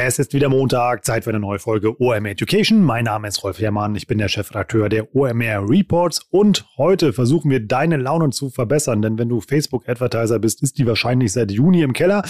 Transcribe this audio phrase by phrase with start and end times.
[0.00, 2.84] Es ist wieder Montag, Zeit für eine neue Folge OMR Education.
[2.84, 7.50] Mein Name ist Rolf Herrmann, ich bin der Chefredakteur der OMR Reports und heute versuchen
[7.50, 11.82] wir deine Laune zu verbessern, denn wenn du Facebook-Advertiser bist, ist die wahrscheinlich seit Juni
[11.82, 12.22] im Keller,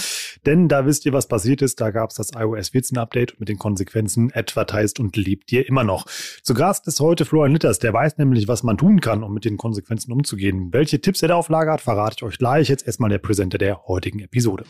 [0.47, 1.79] denn da wisst ihr, was passiert ist.
[1.79, 5.83] Da gab es das iOS 14 Update mit den Konsequenzen advertised und lebt ihr immer
[5.83, 6.07] noch.
[6.41, 9.45] Zu Gast ist heute Florian Litters, der weiß nämlich, was man tun kann, um mit
[9.45, 10.69] den Konsequenzen umzugehen.
[10.73, 12.67] Welche Tipps er da auf Lager hat, verrate ich euch gleich.
[12.67, 14.63] Jetzt erstmal der Präsenter der heutigen Episode.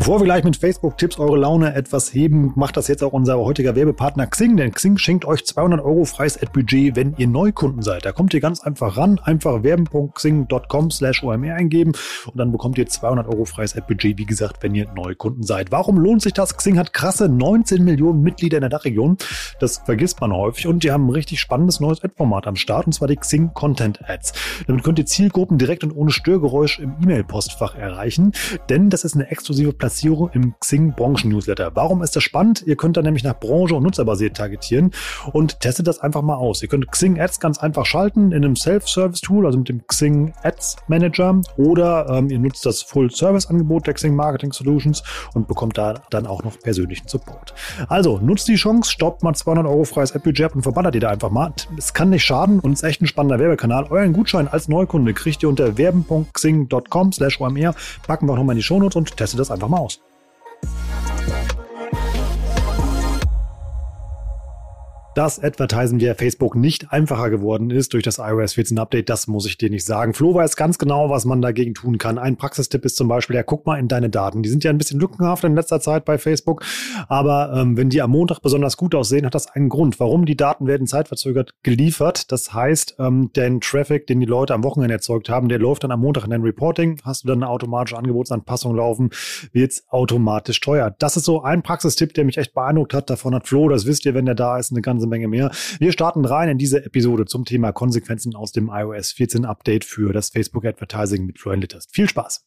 [0.00, 3.76] Bevor wir gleich mit Facebook-Tipps eure Laune etwas heben, macht das jetzt auch unser heutiger
[3.76, 8.06] Werbepartner Xing, denn Xing schenkt euch 200 Euro freies Ad-Budget, wenn ihr Neukunden seid.
[8.06, 11.92] Da kommt ihr ganz einfach ran, einfach werben.xing.com slash OMR eingeben
[12.24, 15.70] und dann bekommt ihr 200 Euro freies Ad-Budget, wie gesagt, wenn ihr Neukunden seid.
[15.70, 16.56] Warum lohnt sich das?
[16.56, 19.18] Xing hat krasse 19 Millionen Mitglieder in der Dachregion.
[19.60, 22.94] Das vergisst man häufig und die haben ein richtig spannendes neues Ad-Format am Start und
[22.94, 24.32] zwar die Xing Content Ads.
[24.66, 28.32] Damit könnt ihr Zielgruppen direkt und ohne Störgeräusch im E-Mail-Postfach erreichen,
[28.70, 31.72] denn das ist eine exklusive Plattform Platzierung im Xing Branchen Newsletter.
[31.74, 32.62] Warum ist das spannend?
[32.64, 34.92] Ihr könnt da nämlich nach Branche und nutzerbasiert targetieren
[35.32, 36.62] und testet das einfach mal aus.
[36.62, 40.32] Ihr könnt Xing Ads ganz einfach schalten in einem Self-Service Tool, also mit dem Xing
[40.44, 45.02] Ads Manager oder ähm, ihr nutzt das Full-Service-Angebot der Xing Marketing Solutions
[45.34, 47.52] und bekommt da dann auch noch persönlichen Support.
[47.88, 51.30] Also nutzt die Chance, stoppt mal 200 Euro freies Ad-Budget und verballert ihr da einfach
[51.30, 51.52] mal.
[51.76, 53.86] Es kann nicht schaden und ist echt ein spannender Werbekanal.
[53.90, 57.74] Euren Gutschein als Neukunde kriegt ihr unter werben.xing.com slash omr.
[58.06, 59.88] Packen wir auch nochmal in die Shownotes und testet das einfach mal
[65.16, 69.44] Dass Advertisen via Facebook nicht einfacher geworden ist durch das iOS 14 Update, das muss
[69.44, 70.14] ich dir nicht sagen.
[70.14, 72.16] Flo weiß ganz genau, was man dagegen tun kann.
[72.16, 74.44] Ein Praxistipp ist zum Beispiel, ja, guck mal in deine Daten.
[74.44, 76.64] Die sind ja ein bisschen lückenhaft in letzter Zeit bei Facebook,
[77.08, 79.98] aber ähm, wenn die am Montag besonders gut aussehen, hat das einen Grund.
[79.98, 80.26] Warum?
[80.26, 82.30] Die Daten werden zeitverzögert geliefert.
[82.30, 85.90] Das heißt, ähm, den Traffic, den die Leute am Wochenende erzeugt haben, der läuft dann
[85.90, 87.00] am Montag in dein Reporting.
[87.04, 89.10] Hast du dann eine automatische Angebotsanpassung laufen,
[89.52, 90.94] wird automatisch teuer.
[91.00, 93.10] Das ist so ein Praxistipp, der mich echt beeindruckt hat.
[93.10, 95.50] Davon hat Flo, das wisst ihr, wenn der da ist, eine ganze Menge mehr.
[95.78, 100.12] Wir starten rein in diese Episode zum Thema Konsequenzen aus dem iOS 14 Update für
[100.12, 101.86] das Facebook Advertising mit Florian Litters.
[101.90, 102.46] Viel Spaß!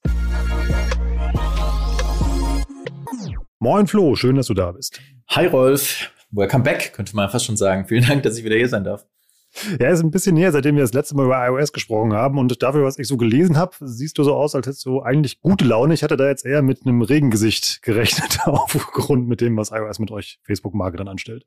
[3.59, 4.99] Moin Flo, schön, dass du da bist.
[5.29, 7.85] Hi Rolf, welcome back, könnte man fast schon sagen.
[7.87, 9.05] Vielen Dank, dass ich wieder hier sein darf.
[9.79, 12.39] Ja, ist ein bisschen näher, seitdem wir das letzte Mal über iOS gesprochen haben.
[12.39, 15.41] Und dafür, was ich so gelesen habe, siehst du so aus, als hättest du eigentlich
[15.41, 15.93] gute Laune.
[15.93, 20.11] Ich hatte da jetzt eher mit einem Regengesicht gerechnet, aufgrund mit dem, was iOS mit
[20.11, 21.45] euch Facebook-Marke dann anstellt.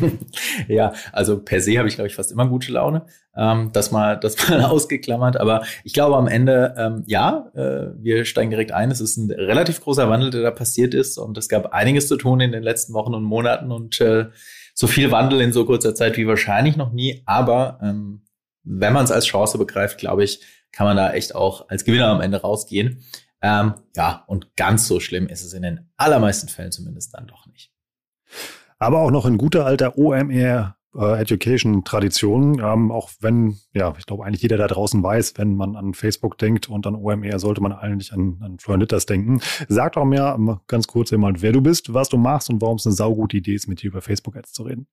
[0.68, 3.06] ja, also per se habe ich, glaube ich, fast immer gute Laune.
[3.36, 5.38] Ähm, das mal, das mal ausgeklammert.
[5.38, 8.90] Aber ich glaube am Ende, ähm, ja, äh, wir steigen direkt ein.
[8.90, 11.16] Es ist ein relativ großer Wandel, der da passiert ist.
[11.16, 13.72] Und es gab einiges zu tun in den letzten Wochen und Monaten.
[13.72, 14.26] Und äh,
[14.80, 17.22] so viel Wandel in so kurzer Zeit wie wahrscheinlich noch nie.
[17.26, 18.24] Aber ähm,
[18.62, 20.40] wenn man es als Chance begreift, glaube ich,
[20.72, 23.04] kann man da echt auch als Gewinner am Ende rausgehen.
[23.42, 27.46] Ähm, ja, und ganz so schlimm ist es in den allermeisten Fällen zumindest dann doch
[27.46, 27.70] nicht.
[28.78, 34.24] Aber auch noch in guter alter OMR äh, Education-Tradition, ähm, auch wenn, ja, ich glaube,
[34.24, 37.72] eigentlich jeder da draußen weiß, wenn man an Facebook denkt und an OMR, sollte man
[37.72, 39.40] eigentlich an, an Florian Litters denken.
[39.68, 42.86] Sag doch mir ganz kurz jemand, wer du bist, was du machst und warum es
[42.86, 44.86] eine saugute Idee ist, mit dir über Facebook-Ads zu reden.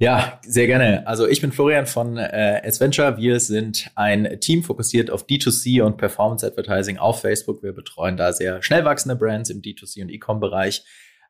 [0.00, 1.04] Ja, sehr gerne.
[1.08, 3.16] Also ich bin Florian von äh, Adventure.
[3.16, 7.64] Wir sind ein Team fokussiert auf D2C und Performance Advertising auf Facebook.
[7.64, 10.84] Wir betreuen da sehr schnell wachsende Brands im D2C und E-Com-Bereich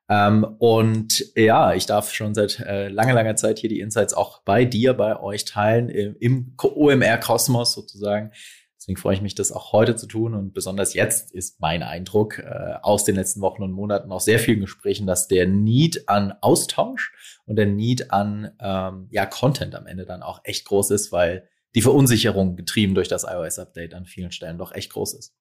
[0.09, 4.43] ähm, und ja, ich darf schon seit äh, langer, langer Zeit hier die Insights auch
[4.43, 8.33] bei dir, bei euch teilen, im, im OMR-Kosmos sozusagen.
[8.79, 10.35] Deswegen freue ich mich, das auch heute zu tun.
[10.35, 14.39] Und besonders jetzt ist mein Eindruck äh, aus den letzten Wochen und Monaten, aus sehr
[14.39, 17.13] vielen Gesprächen, dass der Need an Austausch
[17.45, 21.49] und der Need an ähm, ja, Content am Ende dann auch echt groß ist, weil
[21.75, 25.35] die Verunsicherung getrieben durch das iOS-Update an vielen Stellen doch echt groß ist.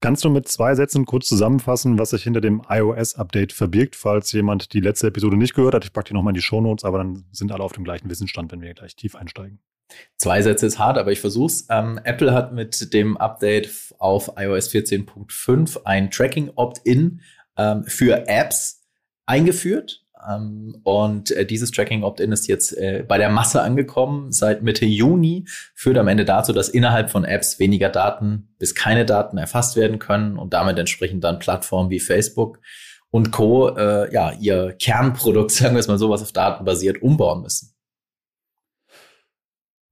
[0.00, 4.74] Kannst du mit zwei Sätzen kurz zusammenfassen, was sich hinter dem iOS-Update verbirgt, falls jemand
[4.74, 5.84] die letzte Episode nicht gehört hat?
[5.84, 8.52] Ich packe die nochmal in die Shownotes, aber dann sind alle auf dem gleichen Wissensstand,
[8.52, 9.58] wenn wir gleich tief einsteigen.
[10.16, 11.66] Zwei Sätze ist hart, aber ich versuch's.
[11.70, 17.20] Ähm, Apple hat mit dem Update auf iOS 14.5 ein Tracking Opt-in
[17.56, 18.82] ähm, für Apps
[19.26, 20.05] eingeführt.
[20.28, 24.86] Ähm, und äh, dieses Tracking Opt-in ist jetzt äh, bei der Masse angekommen seit Mitte
[24.86, 25.44] Juni,
[25.74, 29.98] führt am Ende dazu, dass innerhalb von Apps weniger Daten bis keine Daten erfasst werden
[29.98, 32.60] können und damit entsprechend dann Plattformen wie Facebook
[33.10, 33.76] und Co.
[33.76, 37.75] Äh, ja ihr Kernprodukt, sagen wir es mal so, was auf Daten basiert, umbauen müssen.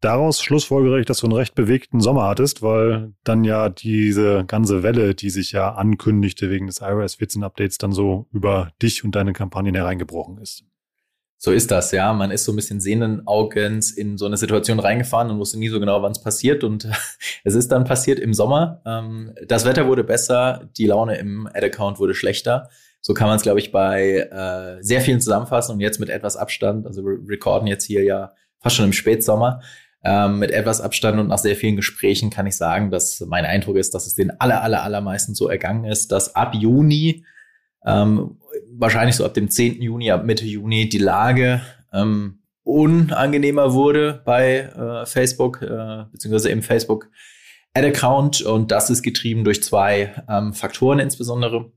[0.04, 4.82] Daraus schlussfolgere ich, dass du einen recht bewegten Sommer hattest, weil dann ja diese ganze
[4.82, 9.14] Welle, die sich ja ankündigte wegen des iOS 14 Updates, dann so über dich und
[9.14, 10.64] deine Kampagnen hereingebrochen ist.
[11.38, 12.12] So ist das, ja.
[12.12, 15.68] Man ist so ein bisschen sehenden Augens in so eine Situation reingefahren und wusste nie
[15.68, 16.64] so genau, wann es passiert.
[16.64, 16.88] Und
[17.44, 18.82] es ist dann passiert im Sommer.
[18.86, 22.70] Ähm, das Wetter wurde besser, die Laune im Ad-Account wurde schlechter.
[23.00, 26.36] So kann man es, glaube ich, bei äh, sehr vielen zusammenfassen und jetzt mit etwas
[26.36, 26.86] Abstand.
[26.86, 29.60] Also wir recorden jetzt hier ja fast schon im Spätsommer.
[30.06, 33.76] Ähm, mit etwas Abstand und nach sehr vielen Gesprächen kann ich sagen, dass mein Eindruck
[33.76, 37.24] ist, dass es den aller, aller, allermeisten so ergangen ist, dass ab Juni,
[37.86, 38.38] ähm,
[38.70, 39.80] wahrscheinlich so ab dem 10.
[39.80, 46.62] Juni, ab Mitte Juni, die Lage ähm, unangenehmer wurde bei äh, Facebook, äh, beziehungsweise im
[46.62, 47.08] Facebook
[47.72, 48.42] Ad-Account.
[48.42, 51.72] Und das ist getrieben durch zwei ähm, Faktoren insbesondere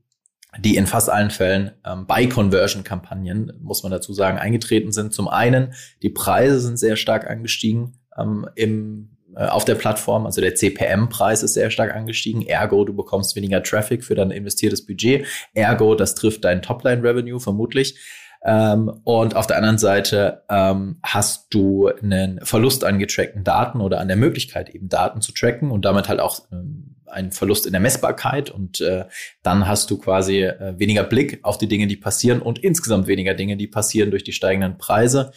[0.58, 5.12] die in fast allen Fällen ähm, bei Conversion-Kampagnen, muss man dazu sagen, eingetreten sind.
[5.12, 10.40] Zum einen, die Preise sind sehr stark angestiegen ähm, im, äh, auf der Plattform, also
[10.40, 12.42] der CPM-Preis ist sehr stark angestiegen.
[12.42, 15.26] Ergo, du bekommst weniger Traffic für dein investiertes Budget.
[15.54, 17.98] Ergo, das trifft dein Topline-Revenue vermutlich.
[18.44, 24.00] Ähm, und auf der anderen Seite ähm, hast du einen Verlust an getrackten Daten oder
[24.00, 27.72] an der Möglichkeit, eben Daten zu tracken und damit halt auch ähm, einen Verlust in
[27.72, 29.06] der Messbarkeit und äh,
[29.42, 33.34] dann hast du quasi äh, weniger Blick auf die Dinge, die passieren und insgesamt weniger
[33.34, 35.32] Dinge, die passieren durch die steigenden Preise.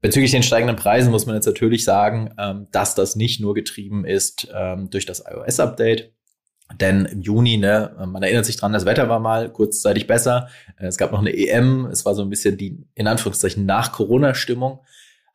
[0.00, 4.04] Bezüglich den steigenden Preisen muss man jetzt natürlich sagen, ähm, dass das nicht nur getrieben
[4.04, 6.12] ist ähm, durch das iOS-Update,
[6.74, 10.48] denn im Juni, ne, man erinnert sich dran, das Wetter war mal kurzzeitig besser.
[10.78, 11.86] Äh, es gab noch eine EM.
[11.86, 14.80] Es war so ein bisschen die, in Anführungszeichen, nach-Corona-Stimmung.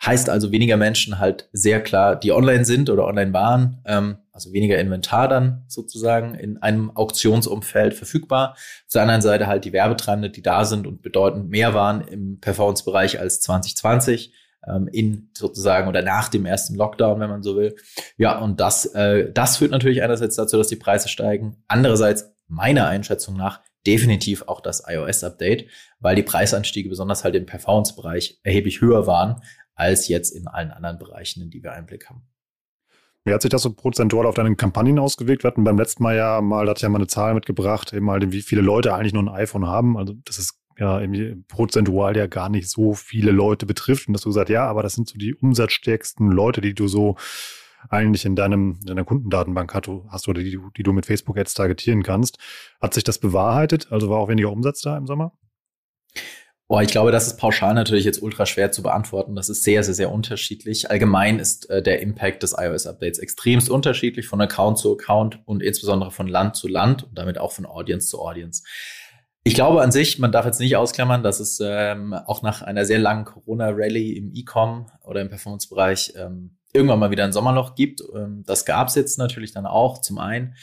[0.05, 3.81] Heißt also weniger Menschen halt sehr klar, die online sind oder online waren.
[3.85, 8.51] Ähm, also weniger Inventar dann sozusagen in einem Auktionsumfeld verfügbar.
[8.51, 12.39] Auf der anderen Seite halt die Werbetreibende, die da sind und bedeutend mehr waren im
[12.39, 14.33] Performance-Bereich als 2020
[14.67, 17.75] ähm, in sozusagen oder nach dem ersten Lockdown, wenn man so will.
[18.17, 21.63] Ja, und das, äh, das führt natürlich einerseits dazu, dass die Preise steigen.
[21.67, 25.67] Andererseits meiner Einschätzung nach definitiv auch das iOS-Update,
[25.99, 29.41] weil die Preisanstiege besonders halt im Performance-Bereich erheblich höher waren
[29.73, 32.27] als jetzt in allen anderen Bereichen, in die wir Einblick haben.
[33.23, 35.43] Wie hat sich das so prozentual auf deine Kampagnen ausgewirkt?
[35.43, 38.05] Wir hatten beim letzten Mal ja mal, da hat ja mal eine Zahl mitgebracht, eben
[38.05, 39.97] mal, wie viele Leute eigentlich nur ein iPhone haben.
[39.97, 41.01] Also das ist ja
[41.47, 44.07] prozentual ja gar nicht so viele Leute betrifft.
[44.07, 47.15] Und dass du gesagt, ja, aber das sind so die umsatzstärksten Leute, die du so
[47.89, 52.03] eigentlich in deinem, in deiner Kundendatenbank hast oder die, die du mit Facebook Ads targetieren
[52.03, 52.37] kannst.
[52.79, 53.91] Hat sich das bewahrheitet?
[53.91, 55.33] Also war auch weniger Umsatz da im Sommer?
[56.67, 59.35] Boah, ich glaube, das ist pauschal natürlich jetzt ultra schwer zu beantworten.
[59.35, 60.89] Das ist sehr, sehr, sehr unterschiedlich.
[60.89, 66.11] Allgemein ist äh, der Impact des iOS-Updates extremst unterschiedlich von Account zu Account und insbesondere
[66.11, 68.63] von Land zu Land und damit auch von Audience zu Audience.
[69.43, 72.85] Ich glaube an sich, man darf jetzt nicht ausklammern, dass es ähm, auch nach einer
[72.85, 78.01] sehr langen Corona-Rallye im E-Com oder im Performance-Bereich ähm, irgendwann mal wieder ein Sommerloch gibt.
[78.15, 80.55] Ähm, das gab es jetzt natürlich dann auch zum einen.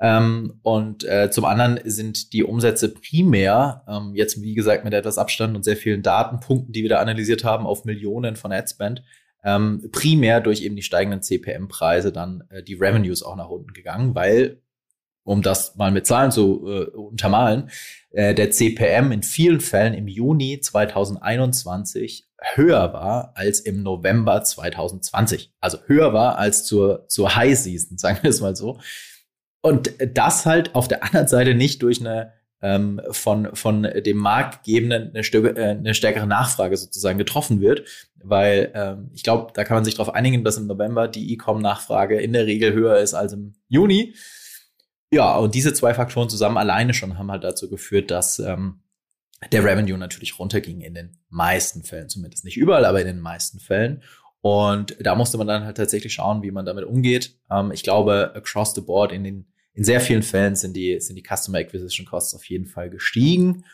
[0.00, 5.18] Ähm, und äh, zum anderen sind die Umsätze primär, ähm, jetzt wie gesagt mit etwas
[5.18, 9.02] Abstand und sehr vielen Datenpunkten, die wir da analysiert haben, auf Millionen von Adspend,
[9.44, 14.14] ähm, primär durch eben die steigenden CPM-Preise dann äh, die Revenues auch nach unten gegangen,
[14.14, 14.60] weil,
[15.26, 17.68] um das mal mit Zahlen zu äh, untermalen,
[18.12, 25.52] äh, der CPM in vielen Fällen im Juni 2021 höher war als im November 2020.
[25.60, 28.78] Also höher war als zur, zur High Season, sagen wir es mal so.
[29.60, 32.32] Und das halt auf der anderen Seite nicht durch eine
[32.62, 37.84] ähm, von, von dem Markt gegebenen eine, äh, eine stärkere Nachfrage sozusagen getroffen wird,
[38.22, 42.18] weil ähm, ich glaube, da kann man sich darauf einigen, dass im November die E-Com-Nachfrage
[42.20, 44.14] in der Regel höher ist als im Juni.
[45.10, 48.80] Ja, und diese zwei Faktoren zusammen alleine schon haben halt dazu geführt, dass ähm,
[49.52, 53.60] der Revenue natürlich runterging in den meisten Fällen, zumindest nicht überall, aber in den meisten
[53.60, 54.02] Fällen.
[54.40, 57.38] Und da musste man dann halt tatsächlich schauen, wie man damit umgeht.
[57.50, 59.46] Ähm, ich glaube, across the board in den
[59.76, 63.64] in sehr vielen Fällen sind die, sind die Customer Acquisition Costs auf jeden Fall gestiegen.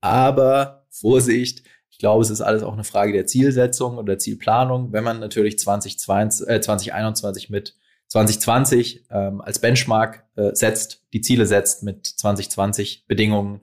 [0.00, 4.92] Aber Vorsicht, ich glaube, es ist alles auch eine Frage der Zielsetzung oder Zielplanung.
[4.92, 7.76] Wenn man natürlich 2020, äh, 2021 mit
[8.14, 13.62] 2020 ähm, als Benchmark äh, setzt, die Ziele setzt mit 2020 Bedingungen,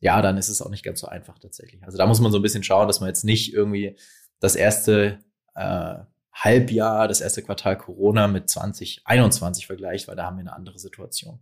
[0.00, 1.84] ja, dann ist es auch nicht ganz so einfach tatsächlich.
[1.84, 3.98] Also da muss man so ein bisschen schauen, dass man jetzt nicht irgendwie
[4.38, 5.18] das erste
[5.54, 5.96] äh,
[6.32, 11.40] Halbjahr, das erste Quartal Corona mit 2021 vergleicht, weil da haben wir eine andere Situation.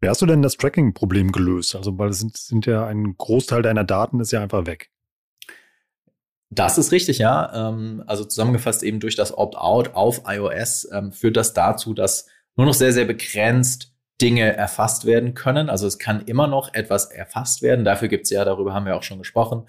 [0.00, 1.74] Wie hast du denn das Tracking-Problem gelöst?
[1.74, 4.90] Also, weil es sind, sind ja ein Großteil deiner Daten ist ja einfach weg.
[6.50, 7.68] Das ist richtig, ja.
[7.68, 12.26] Ähm, also zusammengefasst eben durch das Opt-out auf iOS ähm, führt das dazu, dass
[12.56, 15.68] nur noch sehr, sehr begrenzt Dinge erfasst werden können.
[15.68, 17.84] Also es kann immer noch etwas erfasst werden.
[17.84, 19.66] Dafür gibt es ja, darüber haben wir auch schon gesprochen,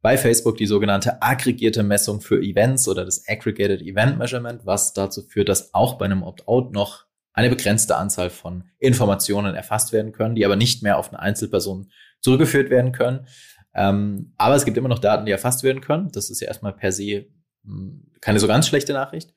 [0.00, 5.22] bei Facebook die sogenannte aggregierte Messung für Events oder das Aggregated Event Measurement, was dazu
[5.22, 10.34] führt, dass auch bei einem Opt-out noch eine begrenzte Anzahl von Informationen erfasst werden können,
[10.34, 13.26] die aber nicht mehr auf eine Einzelperson zurückgeführt werden können.
[13.74, 16.10] Ähm, aber es gibt immer noch Daten, die erfasst werden können.
[16.12, 17.26] Das ist ja erstmal per se
[17.64, 19.32] hm, keine so ganz schlechte Nachricht.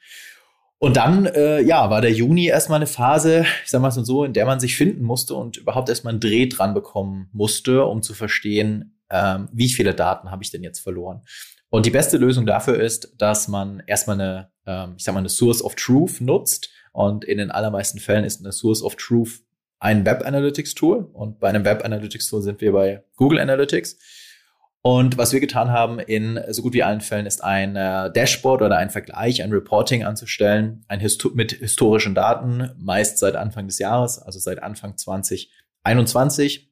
[0.79, 4.33] Und dann, äh, ja, war der Juni erstmal eine Phase, ich sag mal so, in
[4.33, 8.15] der man sich finden musste und überhaupt erstmal einen Dreh dran bekommen musste, um zu
[8.15, 11.21] verstehen, ähm, wie viele Daten habe ich denn jetzt verloren.
[11.69, 15.29] Und die beste Lösung dafür ist, dass man erstmal eine, ähm, ich sag mal, eine
[15.29, 16.69] Source of Truth nutzt.
[16.93, 19.41] Und in den allermeisten Fällen ist eine Source of Truth
[19.81, 21.09] ein Web Analytics Tool.
[21.11, 23.97] Und bei einem Web Analytics Tool sind wir bei Google Analytics.
[24.83, 28.63] Und was wir getan haben in so gut wie allen Fällen ist ein äh, Dashboard
[28.63, 33.77] oder ein Vergleich, ein Reporting anzustellen, ein Histo mit historischen Daten, meist seit Anfang des
[33.77, 36.70] Jahres, also seit Anfang 2021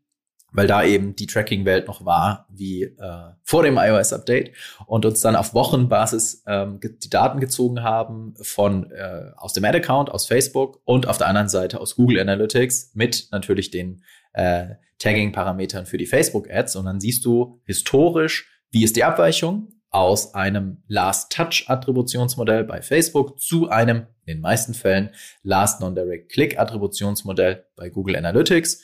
[0.51, 5.35] weil da eben die Tracking-Welt noch war wie äh, vor dem iOS-Update und uns dann
[5.35, 11.07] auf Wochenbasis ähm, die Daten gezogen haben von äh, aus dem Ad-Account, aus Facebook und
[11.07, 14.03] auf der anderen Seite aus Google Analytics mit natürlich den
[14.33, 16.75] äh, Tagging-Parametern für die Facebook-Ads.
[16.75, 23.69] Und dann siehst du historisch, wie ist die Abweichung aus einem Last-Touch-Attributionsmodell bei Facebook zu
[23.69, 25.09] einem, in den meisten Fällen,
[25.43, 28.83] Last-Non-Direct-Click-Attributionsmodell bei Google Analytics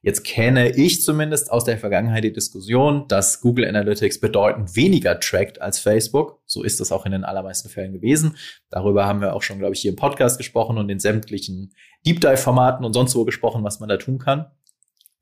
[0.00, 5.60] Jetzt kenne ich zumindest aus der Vergangenheit die Diskussion, dass Google Analytics bedeutend weniger trackt
[5.60, 6.40] als Facebook.
[6.46, 8.36] So ist das auch in den allermeisten Fällen gewesen.
[8.70, 11.74] Darüber haben wir auch schon, glaube ich, hier im Podcast gesprochen und in sämtlichen
[12.06, 14.46] Deep Dive-Formaten und sonst wo gesprochen, was man da tun kann.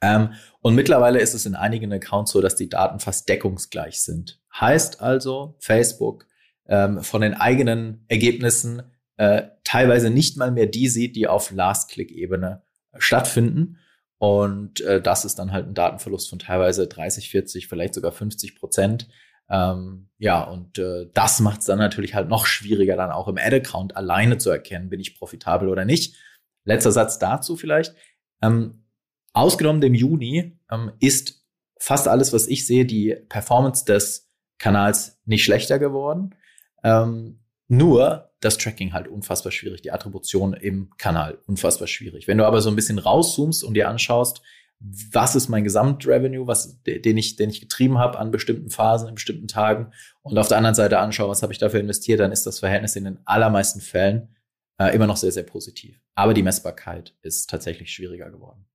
[0.03, 4.43] Ähm, und mittlerweile ist es in einigen Accounts so, dass die Daten fast deckungsgleich sind.
[4.61, 6.27] Heißt also, Facebook
[6.69, 8.83] ähm, von den eigenen Ergebnissen
[9.17, 12.63] äh, teilweise nicht mal mehr die sieht, die auf Last-Click-Ebene
[12.99, 13.79] stattfinden
[14.19, 18.59] und äh, das ist dann halt ein Datenverlust von teilweise 30, 40, vielleicht sogar 50
[18.59, 19.09] Prozent.
[19.49, 23.39] Ähm, ja, und äh, das macht es dann natürlich halt noch schwieriger, dann auch im
[23.39, 26.17] Ad-Account alleine zu erkennen, bin ich profitabel oder nicht.
[26.65, 27.95] Letzter Satz dazu vielleicht.
[28.43, 28.85] Ähm,
[29.33, 31.47] ausgenommen dem Juni ähm, ist
[31.79, 36.35] fast alles, was ich sehe, die Performance des Kanals nicht schlechter geworden.
[36.83, 42.27] Ähm, nur das Tracking halt unfassbar schwierig, die Attribution im Kanal unfassbar schwierig.
[42.27, 44.43] Wenn du aber so ein bisschen rauszoomst und dir anschaust,
[44.79, 49.15] was ist mein Gesamtrevenue, was, den ich, den ich getrieben habe an bestimmten Phasen, in
[49.15, 52.47] bestimmten Tagen und auf der anderen Seite anschaue, was habe ich dafür investiert, dann ist
[52.47, 54.37] das Verhältnis in den allermeisten Fällen
[54.79, 56.01] äh, immer noch sehr, sehr positiv.
[56.15, 58.67] Aber die Messbarkeit ist tatsächlich schwieriger geworden.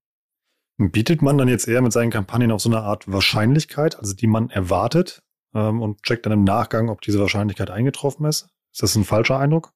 [0.78, 4.28] Bietet man dann jetzt eher mit seinen Kampagnen auf so eine Art Wahrscheinlichkeit, also die
[4.28, 5.22] man erwartet,
[5.54, 8.48] ähm, und checkt dann im Nachgang, ob diese Wahrscheinlichkeit eingetroffen ist?
[8.72, 9.74] Ist das ein falscher Eindruck?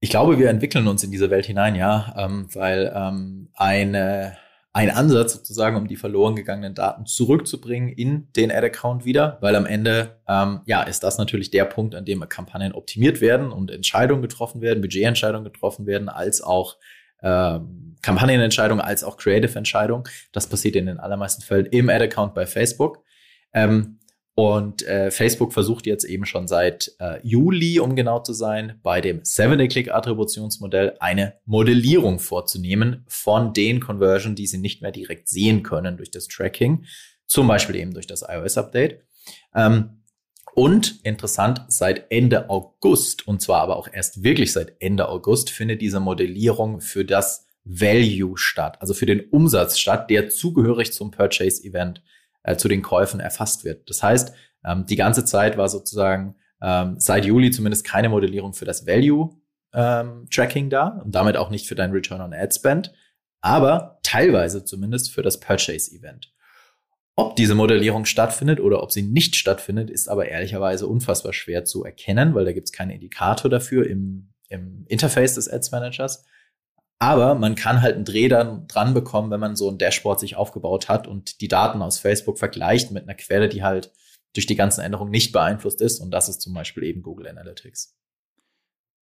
[0.00, 4.36] Ich glaube, wir entwickeln uns in diese Welt hinein, ja, ähm, weil ähm, eine,
[4.74, 9.64] ein Ansatz sozusagen, um die verloren gegangenen Daten zurückzubringen in den Ad-Account wieder, weil am
[9.64, 14.20] Ende, ähm, ja, ist das natürlich der Punkt, an dem Kampagnen optimiert werden und Entscheidungen
[14.20, 16.76] getroffen werden, Budgetentscheidungen getroffen werden, als auch
[17.22, 20.04] ähm, Kampagnenentscheidungen, als auch Creative-Entscheidungen.
[20.32, 23.02] Das passiert in den allermeisten Fällen im Ad-Account bei Facebook.
[23.54, 23.98] Ähm,
[24.38, 29.00] und äh, Facebook versucht jetzt eben schon seit äh, Juli, um genau zu sein, bei
[29.00, 35.96] dem 7-Day-Click-Attributionsmodell eine Modellierung vorzunehmen von den Conversion, die sie nicht mehr direkt sehen können
[35.96, 36.84] durch das Tracking,
[37.26, 39.00] zum Beispiel eben durch das iOS-Update.
[39.54, 40.02] Ähm,
[40.54, 45.80] und interessant, seit Ende August, und zwar aber auch erst wirklich seit Ende August, findet
[45.80, 52.02] diese Modellierung für das Value statt, also für den Umsatz statt, der zugehörig zum Purchase-Event
[52.46, 53.90] äh, zu den Käufen erfasst wird.
[53.90, 54.32] Das heißt,
[54.64, 59.36] ähm, die ganze Zeit war sozusagen ähm, seit Juli zumindest keine Modellierung für das Value
[59.74, 60.26] ähm,
[60.70, 62.94] da und damit auch nicht für dein Return on Ad Spend,
[63.42, 66.32] aber teilweise zumindest für das Purchase Event.
[67.16, 71.84] Ob diese Modellierung stattfindet oder ob sie nicht stattfindet, ist aber ehrlicherweise unfassbar schwer zu
[71.84, 76.24] erkennen, weil da gibt es keinen Indikator dafür im, im Interface des Ads Managers.
[76.98, 80.36] Aber man kann halt einen Dreh dann dran bekommen, wenn man so ein Dashboard sich
[80.36, 83.92] aufgebaut hat und die Daten aus Facebook vergleicht mit einer Quelle, die halt
[84.34, 86.00] durch die ganzen Änderungen nicht beeinflusst ist.
[86.00, 87.94] Und das ist zum Beispiel eben Google Analytics.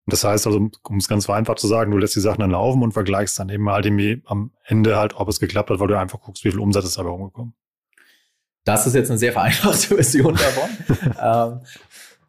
[0.08, 2.82] Das heißt also, um es ganz vereinfacht zu sagen, du lässt die Sachen dann laufen
[2.82, 5.98] und vergleichst dann eben halt irgendwie am Ende halt, ob es geklappt hat, weil du
[5.98, 7.54] einfach guckst, wie viel Umsatz ist dabei rumgekommen.
[8.64, 10.70] Das ist jetzt eine sehr vereinfachte Version davon.
[11.62, 11.66] ähm,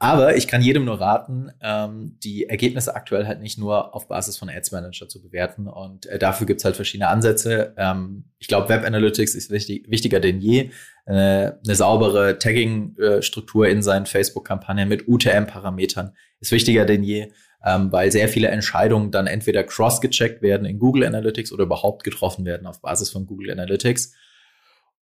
[0.03, 4.37] aber ich kann jedem nur raten, ähm, die Ergebnisse aktuell halt nicht nur auf Basis
[4.37, 5.69] von Ads Manager zu bewerten.
[5.69, 7.73] Und äh, dafür gibt's halt verschiedene Ansätze.
[7.77, 10.71] Ähm, ich glaube, Web Analytics ist wichtig, wichtiger denn je.
[11.07, 17.31] Äh, eine saubere Tagging-Struktur in seinen Facebook-Kampagnen mit UTM-Parametern ist wichtiger denn je,
[17.65, 22.45] ähm, weil sehr viele Entscheidungen dann entweder cross-gecheckt werden in Google Analytics oder überhaupt getroffen
[22.45, 24.17] werden auf Basis von Google Analytics.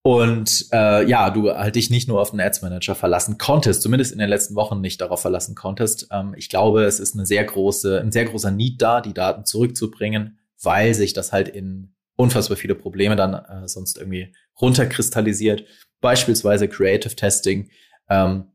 [0.01, 4.13] Und äh, ja, du halt dich nicht nur auf den Ads Manager verlassen konntest, zumindest
[4.13, 6.07] in den letzten Wochen nicht darauf verlassen konntest.
[6.11, 9.43] Ähm, ich glaube, es ist eine sehr große, ein sehr großer Need da, die Daten
[9.43, 15.65] zurückzubringen, weil sich das halt in unfassbar viele Probleme dann äh, sonst irgendwie runterkristallisiert.
[16.01, 17.69] Beispielsweise Creative Testing.
[18.09, 18.45] Ähm,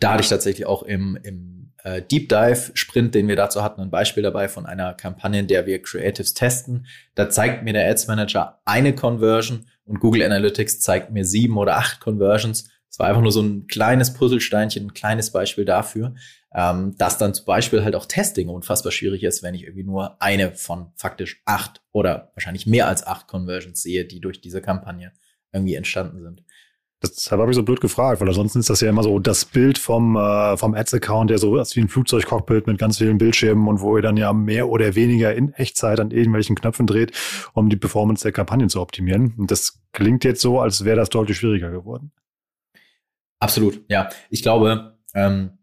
[0.00, 3.80] da hatte ich tatsächlich auch im, im äh, Deep Dive Sprint, den wir dazu hatten,
[3.80, 6.86] ein Beispiel dabei von einer Kampagne, in der wir Creatives testen.
[7.14, 11.76] Da zeigt mir der Ads Manager eine Conversion und Google Analytics zeigt mir sieben oder
[11.76, 12.70] acht Conversions.
[12.90, 16.14] Es war einfach nur so ein kleines Puzzlesteinchen, ein kleines Beispiel dafür,
[16.54, 20.20] ähm, dass dann zum Beispiel halt auch Testing unfassbar schwierig ist, wenn ich irgendwie nur
[20.22, 25.12] eine von faktisch acht oder wahrscheinlich mehr als acht Conversions sehe, die durch diese Kampagne
[25.52, 26.44] irgendwie entstanden sind.
[27.00, 29.78] Deshalb habe ich so blöd gefragt, weil ansonsten ist das ja immer so das Bild
[29.78, 33.80] vom, äh, vom Ads-Account, der so ist wie ein Flugzeugcockpit mit ganz vielen Bildschirmen und
[33.80, 37.12] wo ihr dann ja mehr oder weniger in Echtzeit an irgendwelchen Knöpfen dreht,
[37.52, 39.34] um die Performance der Kampagnen zu optimieren.
[39.38, 42.10] Und das klingt jetzt so, als wäre das deutlich schwieriger geworden.
[43.38, 44.08] Absolut, ja.
[44.28, 45.58] Ich glaube, ähm,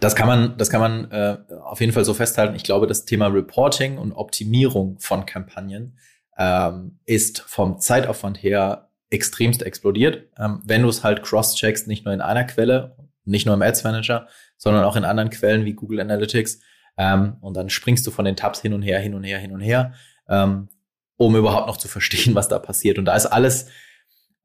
[0.00, 2.54] das kann man, das kann man äh, auf jeden Fall so festhalten.
[2.54, 5.96] Ich glaube, das Thema Reporting und Optimierung von Kampagnen
[6.36, 10.28] ähm, ist vom Zeitaufwand her extremst explodiert.
[10.38, 13.84] Ähm, wenn du es halt cross-checkst, nicht nur in einer Quelle, nicht nur im Ads
[13.84, 16.60] Manager, sondern auch in anderen Quellen wie Google Analytics.
[16.96, 19.52] Ähm, und dann springst du von den Tabs hin und her, hin und her, hin
[19.52, 19.92] und her,
[20.28, 20.68] ähm,
[21.16, 22.98] um überhaupt noch zu verstehen, was da passiert.
[22.98, 23.68] Und da ist alles,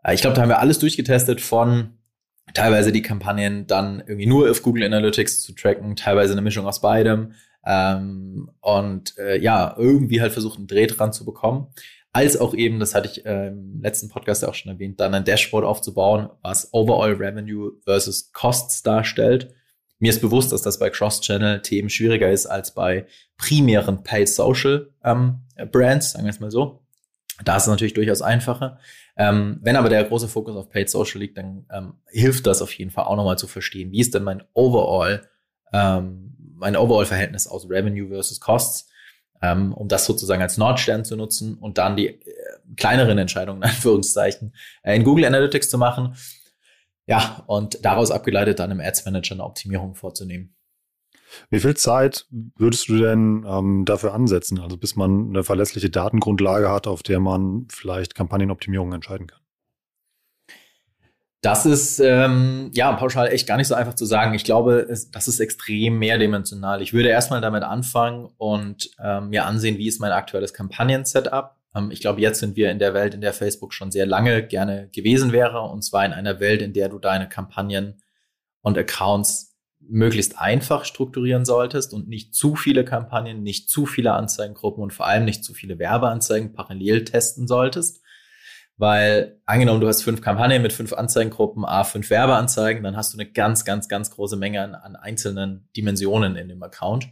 [0.03, 1.98] äh, ich glaube, da haben wir alles durchgetestet von
[2.53, 6.82] teilweise die Kampagnen dann irgendwie nur auf Google Analytics zu tracken, teilweise eine Mischung aus
[6.82, 7.34] beidem.
[7.65, 11.67] Ähm, und äh, ja, irgendwie halt versucht, einen Dreh dran zu bekommen
[12.13, 15.15] als auch eben, das hatte ich äh, im letzten Podcast ja auch schon erwähnt, dann
[15.15, 19.53] ein Dashboard aufzubauen, was Overall Revenue versus Costs darstellt.
[19.98, 25.39] Mir ist bewusst, dass das bei Cross-Channel-Themen schwieriger ist als bei primären Paid Social ähm,
[25.72, 26.84] Brands, sagen wir es mal so.
[27.43, 28.77] Da ist es natürlich durchaus einfacher.
[29.17, 32.74] Ähm, wenn aber der große Fokus auf Paid Social liegt, dann ähm, hilft das auf
[32.74, 35.27] jeden Fall auch nochmal zu verstehen, wie ist denn mein Overall,
[35.72, 38.88] ähm, mein Overall-Verhältnis aus Revenue versus Costs
[39.43, 42.21] ähm, um das sozusagen als Nordstern zu nutzen und dann die äh,
[42.77, 46.15] kleineren Entscheidungen, in Anführungszeichen, äh, in Google Analytics zu machen.
[47.05, 50.55] Ja, und daraus abgeleitet dann im Ads Manager eine Optimierung vorzunehmen.
[51.50, 56.70] Wie viel Zeit würdest du denn ähm, dafür ansetzen, also bis man eine verlässliche Datengrundlage
[56.70, 59.43] hat, auf der man vielleicht Kampagnenoptimierung entscheiden kann?
[61.44, 64.34] Das ist ähm, ja pauschal echt gar nicht so einfach zu sagen.
[64.34, 66.82] Ich glaube, es, das ist extrem mehrdimensional.
[66.82, 71.58] Ich würde erstmal damit anfangen und ähm, mir ansehen, wie ist mein aktuelles Kampagnen-Setup.
[71.75, 74.48] Ähm, ich glaube, jetzt sind wir in der Welt, in der Facebook schon sehr lange
[74.48, 75.60] gerne gewesen wäre.
[75.64, 78.01] Und zwar in einer Welt, in der du deine Kampagnen
[78.62, 84.82] und Accounts möglichst einfach strukturieren solltest und nicht zu viele Kampagnen, nicht zu viele Anzeigengruppen
[84.82, 88.02] und vor allem nicht zu viele Werbeanzeigen parallel testen solltest
[88.77, 93.18] weil angenommen, du hast fünf Kampagnen mit fünf Anzeigengruppen, A, fünf Werbeanzeigen, dann hast du
[93.18, 97.09] eine ganz, ganz, ganz große Menge an, an einzelnen Dimensionen in dem Account.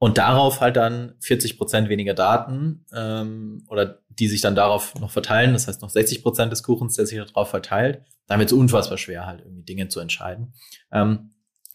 [0.00, 5.10] Und darauf halt dann 40 Prozent weniger Daten ähm, oder die sich dann darauf noch
[5.10, 5.52] verteilen.
[5.52, 8.02] Das heißt noch 60 Prozent des Kuchens, der sich darauf verteilt.
[8.28, 10.54] Dann wird es unfassbar schwer, halt irgendwie Dinge zu entscheiden.
[10.92, 11.30] Ähm,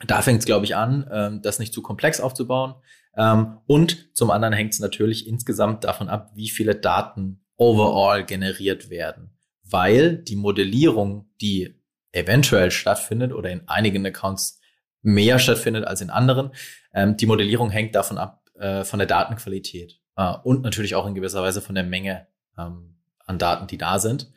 [0.07, 2.75] da fängt es, glaube ich, an, ähm, das nicht zu komplex aufzubauen.
[3.17, 8.89] Ähm, und zum anderen hängt es natürlich insgesamt davon ab, wie viele Daten overall generiert
[8.89, 11.79] werden, weil die Modellierung, die
[12.11, 14.59] eventuell stattfindet oder in einigen Accounts
[15.01, 16.51] mehr stattfindet als in anderen,
[16.93, 21.15] ähm, die Modellierung hängt davon ab, äh, von der Datenqualität äh, und natürlich auch in
[21.15, 24.31] gewisser Weise von der Menge ähm, an Daten, die da sind.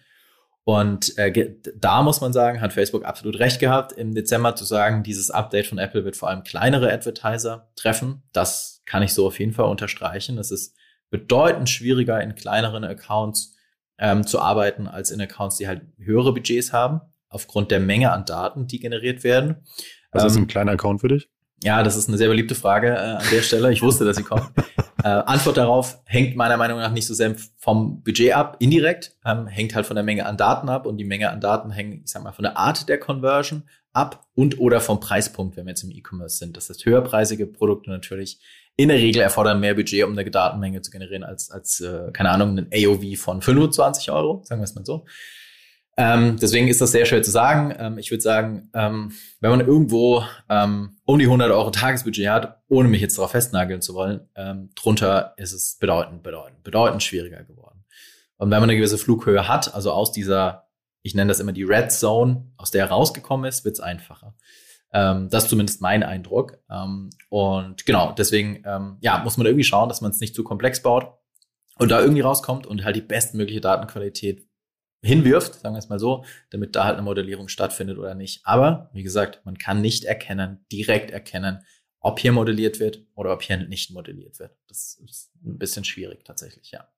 [0.65, 5.05] Und äh, da muss man sagen, hat Facebook absolut recht gehabt, im Dezember zu sagen,
[5.05, 8.25] dieses Update von Apple wird vor allem kleinere Advertiser treffen.
[8.33, 10.39] Das kann ich so auf jeden Fall unterstreichen.
[10.39, 10.77] Es ist
[11.11, 13.55] bedeutend schwieriger in kleineren Accounts
[13.99, 18.25] ähm, zu arbeiten als in Accounts, die halt höhere Budgets haben, aufgrund der Menge an
[18.25, 19.57] Daten, die generiert werden.
[20.13, 21.29] Was ähm, ist ein kleiner Account für dich?
[21.63, 23.73] Ja, das ist eine sehr beliebte Frage äh, an der Stelle.
[23.73, 24.51] Ich wusste, dass sie kommt.
[25.03, 29.47] äh, Antwort darauf hängt meiner Meinung nach nicht so sehr vom Budget ab, indirekt, ähm,
[29.47, 32.11] hängt halt von der Menge an Daten ab und die Menge an Daten hängt, ich
[32.11, 33.65] sag mal, von der Art der Conversion
[33.95, 36.57] ab und oder vom Preispunkt, wenn wir jetzt im E-Commerce sind.
[36.57, 38.39] Das heißt, höherpreisige Produkte natürlich
[38.77, 42.31] in der Regel erfordern mehr Budget, um eine Datenmenge zu generieren, als, als äh, keine
[42.31, 45.07] Ahnung, ein AOV von 25 Euro, sagen wir es mal so.
[45.99, 47.75] Ähm, deswegen ist das sehr schwer zu sagen.
[47.79, 52.63] Ähm, ich würde sagen, ähm, wenn man irgendwo ähm, um die 100 Euro Tagesbudget hat,
[52.69, 57.43] ohne mich jetzt darauf festnageln zu wollen, ähm, drunter ist es bedeutend, bedeutend, bedeutend schwieriger
[57.45, 57.85] geworden.
[58.37, 60.69] Und wenn man eine gewisse Flughöhe hat, also aus dieser,
[61.01, 64.35] ich nenne das immer die Red Zone, aus der rausgekommen ist, wird es einfacher.
[64.97, 66.59] Ähm, das ist zumindest mein Eindruck.
[66.71, 70.43] Ähm, und genau, deswegen ähm, ja, muss man irgendwie schauen, dass man es nicht zu
[70.43, 71.13] komplex baut
[71.79, 74.49] und da irgendwie rauskommt und halt die bestmögliche Datenqualität
[75.03, 78.41] hinwirft, sagen wir es mal so, damit da halt eine Modellierung stattfindet oder nicht.
[78.45, 81.63] Aber wie gesagt, man kann nicht erkennen, direkt erkennen,
[82.01, 84.57] ob hier modelliert wird oder ob hier nicht modelliert wird.
[84.67, 86.89] Das ist ein bisschen schwierig tatsächlich, ja.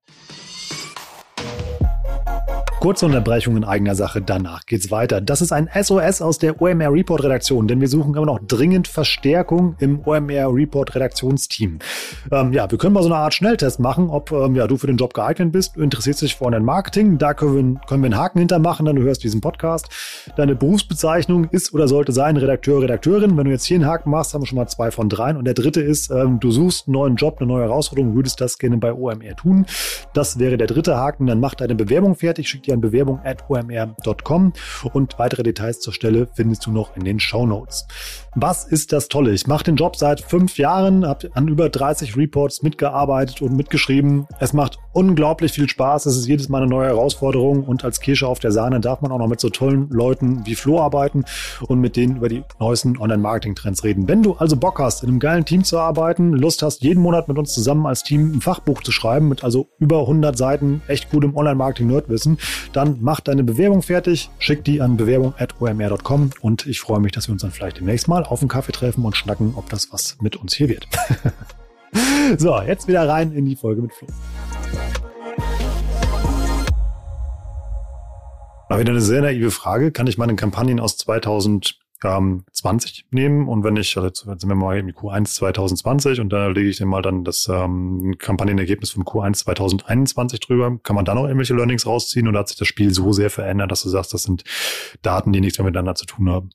[2.89, 5.21] Kurze Unterbrechung in eigener Sache, danach geht's weiter.
[5.21, 8.89] Das ist ein SOS aus der OMR Report Redaktion, denn wir suchen immer noch dringend
[8.89, 11.81] Verstärkung im OMR Report Redaktionsteam.
[12.33, 14.87] Ähm, ja, wir können mal so eine Art Schnelltest machen, ob ähm, ja, du für
[14.87, 15.77] den Job geeignet bist.
[15.77, 17.19] Interessierst dich für Online-Marketing.
[17.19, 19.91] Da können wir, können wir einen Haken hintermachen, dann du hörst diesen Podcast.
[20.39, 23.37] Deine Berufsbezeichnung ist oder sollte sein Redakteur, Redakteurin.
[23.37, 25.37] Wenn du jetzt hier einen Haken machst, haben wir schon mal zwei von dreien.
[25.37, 28.57] Und der dritte ist, ähm, du suchst einen neuen Job, eine neue Herausforderung, würdest das
[28.57, 29.67] gerne bei OMR tun.
[30.15, 31.27] Das wäre der dritte Haken.
[31.27, 34.53] Dann mach deine Bewerbung fertig, schick dir an Bewerbung at omr.com
[34.93, 37.87] und weitere Details zur Stelle findest du noch in den Show Notes.
[38.35, 39.33] Was ist das Tolle?
[39.33, 44.27] Ich mache den Job seit fünf Jahren, habe an über 30 Reports mitgearbeitet und mitgeschrieben.
[44.39, 46.07] Es macht unglaublich viel Spaß.
[46.07, 49.11] Es ist jedes Mal eine neue Herausforderung und als Kirsche auf der Sahne darf man
[49.11, 51.25] auch noch mit so tollen Leuten wie Flo arbeiten
[51.67, 54.09] und mit denen über die neuesten Online-Marketing-Trends reden.
[54.09, 57.29] Wenn du also Bock hast, in einem geilen Team zu arbeiten, Lust hast, jeden Monat
[57.29, 61.11] mit uns zusammen als Team ein Fachbuch zu schreiben, mit also über 100 Seiten echt
[61.11, 62.39] gutem Online-Marketing-Nerdwissen,
[62.73, 67.33] dann mach deine Bewerbung fertig, schick die an bewerbung.omr.com und ich freue mich, dass wir
[67.33, 70.37] uns dann vielleicht demnächst mal auf einen Kaffee treffen und schnacken, ob das was mit
[70.37, 70.87] uns hier wird.
[72.39, 74.09] so, jetzt wieder rein in die Folge mit Flo.
[78.69, 79.93] Aber wieder eine sehr naive Frage.
[79.93, 80.97] Kann ich meine Kampagnen aus
[82.01, 86.49] 2020 nehmen und wenn ich, also jetzt sind wir mal im Q1 2020 und da
[86.49, 91.15] lege ich dann mal dann das ähm, Kampagnenergebnis von Q1 2021 drüber, kann man da
[91.15, 94.15] noch irgendwelche Learnings rausziehen oder hat sich das Spiel so sehr verändert, dass du sagst,
[94.15, 94.45] das sind
[95.03, 96.51] Daten, die nichts mehr miteinander zu tun haben?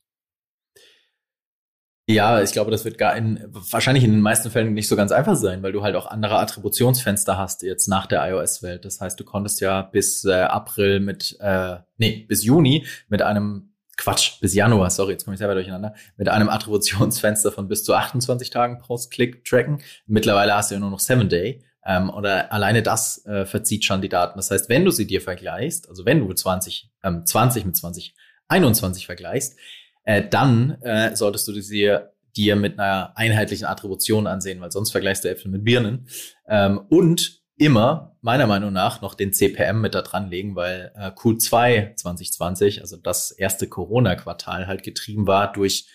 [2.05, 5.13] Ja, ich glaube, das wird gar in, wahrscheinlich in den meisten Fällen nicht so ganz
[5.13, 8.83] einfach sein, weil du halt auch andere Attributionsfenster hast jetzt nach der iOS-Welt.
[8.83, 13.72] Das heißt, du konntest ja bis äh, April mit, äh, nee, bis Juni mit einem
[13.97, 17.93] Quatsch, bis Januar, sorry, jetzt komme ich selber durcheinander, mit einem Attributionsfenster von bis zu
[17.93, 19.81] 28 Tagen Post-Click tracken.
[20.07, 21.63] Mittlerweile hast du ja nur noch 7 Day.
[21.85, 24.37] Ähm, oder alleine das äh, verzieht schon die Daten.
[24.37, 29.05] Das heißt, wenn du sie dir vergleichst, also wenn du 20, ähm, 20 mit 2021
[29.05, 29.57] vergleichst,
[30.05, 31.97] äh, dann äh, solltest du sie
[32.35, 36.07] dir mit einer einheitlichen Attribution ansehen, weil sonst vergleichst du Äpfel mit Birnen.
[36.47, 41.09] Ähm, und immer, meiner Meinung nach, noch den CPM mit da dran legen, weil äh,
[41.09, 45.87] Q2 2020, also das erste Corona-Quartal, halt getrieben war durch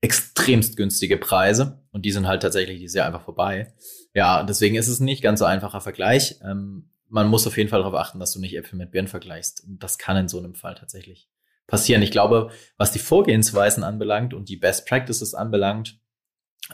[0.00, 3.74] extremst günstige Preise und die sind halt tatsächlich Jahr einfach vorbei.
[4.14, 6.36] Ja, deswegen ist es nicht ganz so einfacher Vergleich.
[6.42, 9.64] Ähm, man muss auf jeden Fall darauf achten, dass du nicht Äpfel mit Birnen vergleichst.
[9.64, 11.28] Und das kann in so einem Fall tatsächlich
[11.66, 12.02] passieren.
[12.02, 15.98] Ich glaube, was die Vorgehensweisen anbelangt und die Best Practices anbelangt,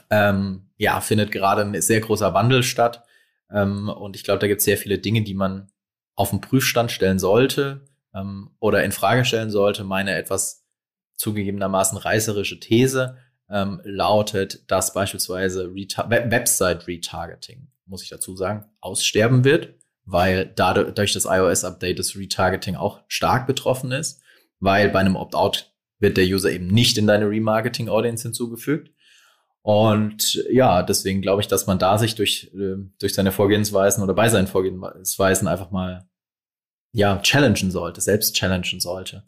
[0.09, 3.03] ähm, ja, findet gerade ein sehr großer Wandel statt.
[3.51, 5.71] Ähm, und ich glaube, da gibt es sehr viele Dinge, die man
[6.15, 9.83] auf den Prüfstand stellen sollte ähm, oder in Frage stellen sollte.
[9.83, 10.65] Meine etwas
[11.15, 13.17] zugegebenermaßen reißerische These
[13.49, 21.13] ähm, lautet, dass beispielsweise Reta Website-Retargeting, muss ich dazu sagen, aussterben wird, weil dadurch durch
[21.13, 24.21] das iOS-Update das Retargeting auch stark betroffen ist
[24.59, 28.91] weil bei einem Opt-out wird der User eben nicht in deine Remarketing-Audience hinzugefügt.
[29.65, 34.13] Und ja, deswegen glaube ich, dass man da sich durch, äh, durch seine Vorgehensweisen oder
[34.13, 36.07] bei seinen Vorgehensweisen einfach mal
[36.91, 39.23] ja, challengen sollte, selbst challengen sollte.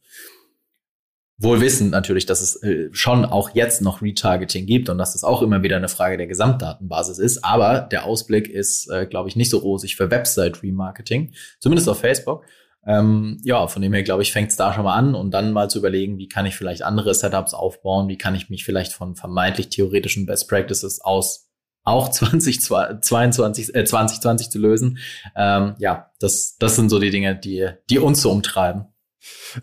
[1.39, 5.23] Wohl wissend natürlich, dass es äh, schon auch jetzt noch Retargeting gibt und dass das
[5.23, 7.43] auch immer wieder eine Frage der Gesamtdatenbasis ist.
[7.43, 12.45] Aber der Ausblick ist, äh, glaube ich, nicht so rosig für Website-Remarketing, zumindest auf Facebook.
[12.85, 15.51] Ähm, ja, von dem her glaube ich, fängt es da schon mal an und dann
[15.51, 18.93] mal zu überlegen, wie kann ich vielleicht andere Setups aufbauen, wie kann ich mich vielleicht
[18.93, 21.47] von vermeintlich theoretischen Best Practices aus
[21.83, 24.99] auch 2022, äh, 2020 zu lösen.
[25.35, 28.85] Ähm, ja, das, das sind so die Dinge, die, die uns so umtreiben.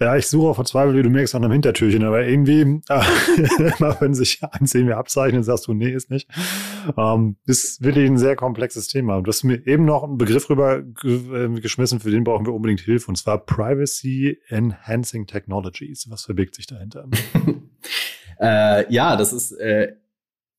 [0.00, 3.02] Ja, ich suche auch verzweifelt, wie du merkst, an einem Hintertürchen, aber irgendwie, äh,
[3.78, 6.28] immer wenn sich eins irgendwie abzeichnet, sagst du, nee, ist nicht.
[6.96, 9.20] Ähm, ist wirklich ein sehr komplexes Thema.
[9.20, 12.80] Du hast mir eben noch einen Begriff rüber äh, geschmissen, für den brauchen wir unbedingt
[12.80, 16.10] Hilfe, und zwar Privacy Enhancing Technologies.
[16.10, 17.06] Was verbirgt sich dahinter?
[18.40, 19.92] äh, ja, das ist äh,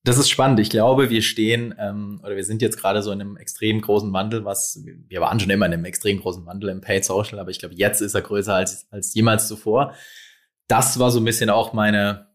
[0.06, 0.60] das ist spannend.
[0.60, 4.12] Ich glaube, wir stehen ähm, oder wir sind jetzt gerade so in einem extrem großen
[4.12, 7.50] Wandel, was wir waren schon immer in einem extrem großen Wandel im Paid Social, aber
[7.50, 9.94] ich glaube, jetzt ist er größer als, als jemals zuvor.
[10.68, 12.28] Das war so ein bisschen auch meine,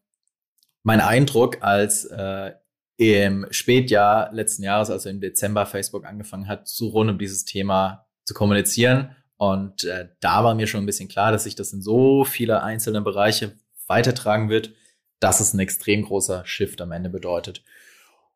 [0.84, 2.52] mein Eindruck, als äh,
[2.98, 8.06] im Spätjahr letzten Jahres, also im Dezember Facebook angefangen hat, so rund um dieses Thema
[8.26, 9.16] zu kommunizieren.
[9.38, 12.64] Und äh, da war mir schon ein bisschen klar, dass sich das in so viele
[12.64, 13.54] einzelne Bereiche
[13.88, 14.74] weitertragen wird
[15.22, 17.64] dass es ein extrem großer Shift am Ende bedeutet.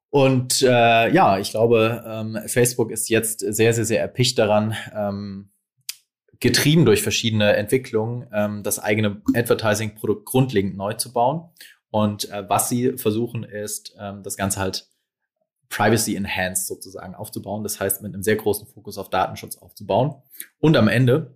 [0.10, 5.50] Und äh, ja, ich glaube, ähm, Facebook ist jetzt sehr, sehr, sehr erpicht daran, ähm,
[6.40, 11.50] getrieben durch verschiedene Entwicklungen, ähm, das eigene Advertising-Produkt grundlegend neu zu bauen.
[11.90, 14.88] Und äh, was sie versuchen, ist, ähm, das Ganze halt
[15.70, 17.64] privacy enhanced sozusagen aufzubauen.
[17.64, 20.16] Das heißt, mit einem sehr großen Fokus auf Datenschutz aufzubauen.
[20.60, 21.36] Und am Ende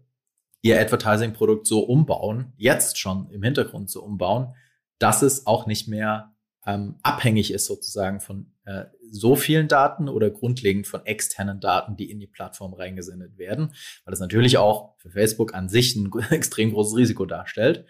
[0.62, 4.54] ihr Advertising-Produkt so umbauen, jetzt schon im Hintergrund so umbauen,
[5.00, 6.36] dass es auch nicht mehr
[6.66, 12.12] ähm, abhängig ist sozusagen von äh, so vielen Daten oder grundlegend von externen Daten, die
[12.12, 16.72] in die Plattform reingesendet werden, weil das natürlich auch für Facebook an sich ein extrem
[16.72, 17.86] großes Risiko darstellt.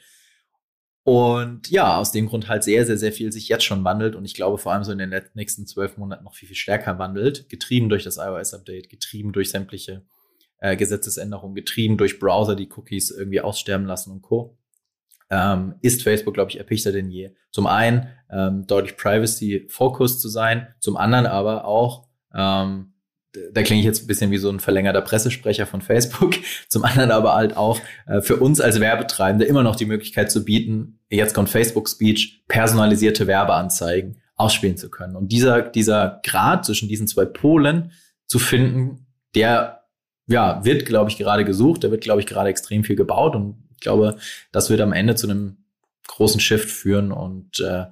[1.04, 4.26] Und ja, aus dem Grund halt sehr, sehr, sehr viel sich jetzt schon wandelt und
[4.26, 7.50] ich glaube vor allem so in den nächsten zwölf Monaten noch viel, viel stärker wandelt,
[7.50, 10.06] getrieben durch das iOS-Update, getrieben durch sämtliche
[10.60, 14.59] äh, Gesetzesänderungen, getrieben durch Browser, die Cookies irgendwie aussterben lassen und Co
[15.30, 17.32] ähm, ist Facebook, glaube ich, erpichter denn je.
[17.52, 22.94] Zum einen ähm, deutlich Privacy-Focused zu sein, zum anderen aber auch, ähm,
[23.54, 26.36] da klinge ich jetzt ein bisschen wie so ein verlängerter Pressesprecher von Facebook,
[26.68, 30.44] zum anderen aber halt auch äh, für uns als Werbetreibende immer noch die Möglichkeit zu
[30.44, 35.15] bieten, jetzt kommt Facebook Speech, personalisierte Werbeanzeigen ausspielen zu können.
[35.15, 37.92] Und dieser, dieser Grad zwischen diesen zwei Polen
[38.26, 39.84] zu finden, der
[40.28, 43.68] ja, wird, glaube ich, gerade gesucht, da wird, glaube ich, gerade extrem viel gebaut und
[43.80, 44.18] ich glaube,
[44.52, 45.63] das wird am Ende zu einem
[46.08, 47.13] großen Shift führen.
[47.13, 47.86] Und äh,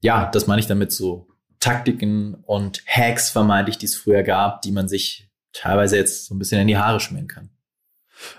[0.00, 1.26] ja, das meine ich damit so
[1.58, 6.38] Taktiken und Hacks vermeintlich, die es früher gab, die man sich teilweise jetzt so ein
[6.38, 7.50] bisschen in die Haare schmieren kann.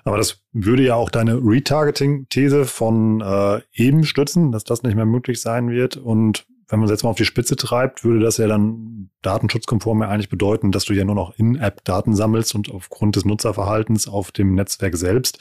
[0.06, 5.06] Aber das würde ja auch deine Retargeting-These von äh, eben stützen, dass das nicht mehr
[5.06, 5.98] möglich sein wird.
[5.98, 10.01] Und wenn man es jetzt mal auf die Spitze treibt, würde das ja dann datenschutzkonform
[10.01, 14.32] ja eigentlich bedeuten, dass du ja nur noch In-App-Daten sammelst und aufgrund des Nutzerverhaltens auf
[14.32, 15.39] dem Netzwerk selbst,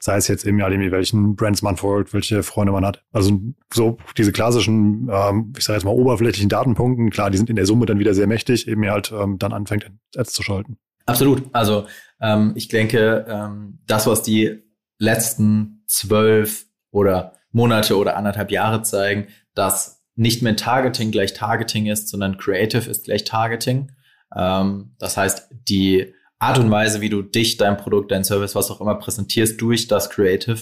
[0.00, 3.04] sei es jetzt eben ja welchen Brands man folgt, welche Freunde man hat.
[3.12, 3.38] Also
[3.72, 7.66] so diese klassischen, ähm, ich sage jetzt mal oberflächlichen Datenpunkten, klar, die sind in der
[7.66, 10.78] Summe dann wieder sehr mächtig, eben halt ähm, dann anfängt, Ads zu schalten.
[11.06, 11.42] Absolut.
[11.52, 11.86] Also
[12.20, 14.62] ähm, ich denke, ähm, das, was die
[14.98, 22.10] letzten zwölf oder Monate oder anderthalb Jahre zeigen, dass nicht mehr Targeting gleich Targeting ist,
[22.10, 23.92] sondern Creative ist gleich Targeting.
[24.36, 28.70] Ähm, das heißt, die Art und Weise, wie du dich, dein Produkt, dein Service, was
[28.70, 30.58] auch immer präsentierst durch das Creative,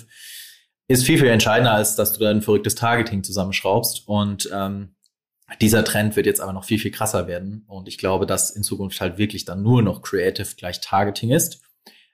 [0.86, 4.06] ist viel, viel entscheidender, als dass du da ein verrücktes Targeting zusammenschraubst.
[4.06, 4.94] Und ähm,
[5.60, 7.64] dieser Trend wird jetzt aber noch viel, viel krasser werden.
[7.66, 11.62] Und ich glaube, dass in Zukunft halt wirklich dann nur noch Creative gleich Targeting ist.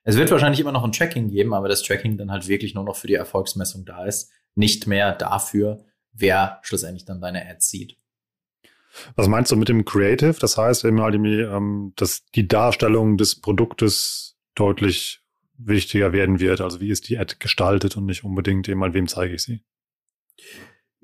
[0.03, 2.85] Es wird wahrscheinlich immer noch ein Tracking geben, aber das Tracking dann halt wirklich nur
[2.85, 7.97] noch für die Erfolgsmessung da ist, nicht mehr dafür, wer schlussendlich dann deine Ads sieht.
[9.17, 10.37] Was meinst du mit dem Creative?
[10.41, 15.21] Das heißt eben halt, ähm, dass die Darstellung des Produktes deutlich
[15.57, 16.61] wichtiger werden wird.
[16.61, 19.63] Also wie ist die Ad gestaltet und nicht unbedingt eben halt, wem zeige ich sie?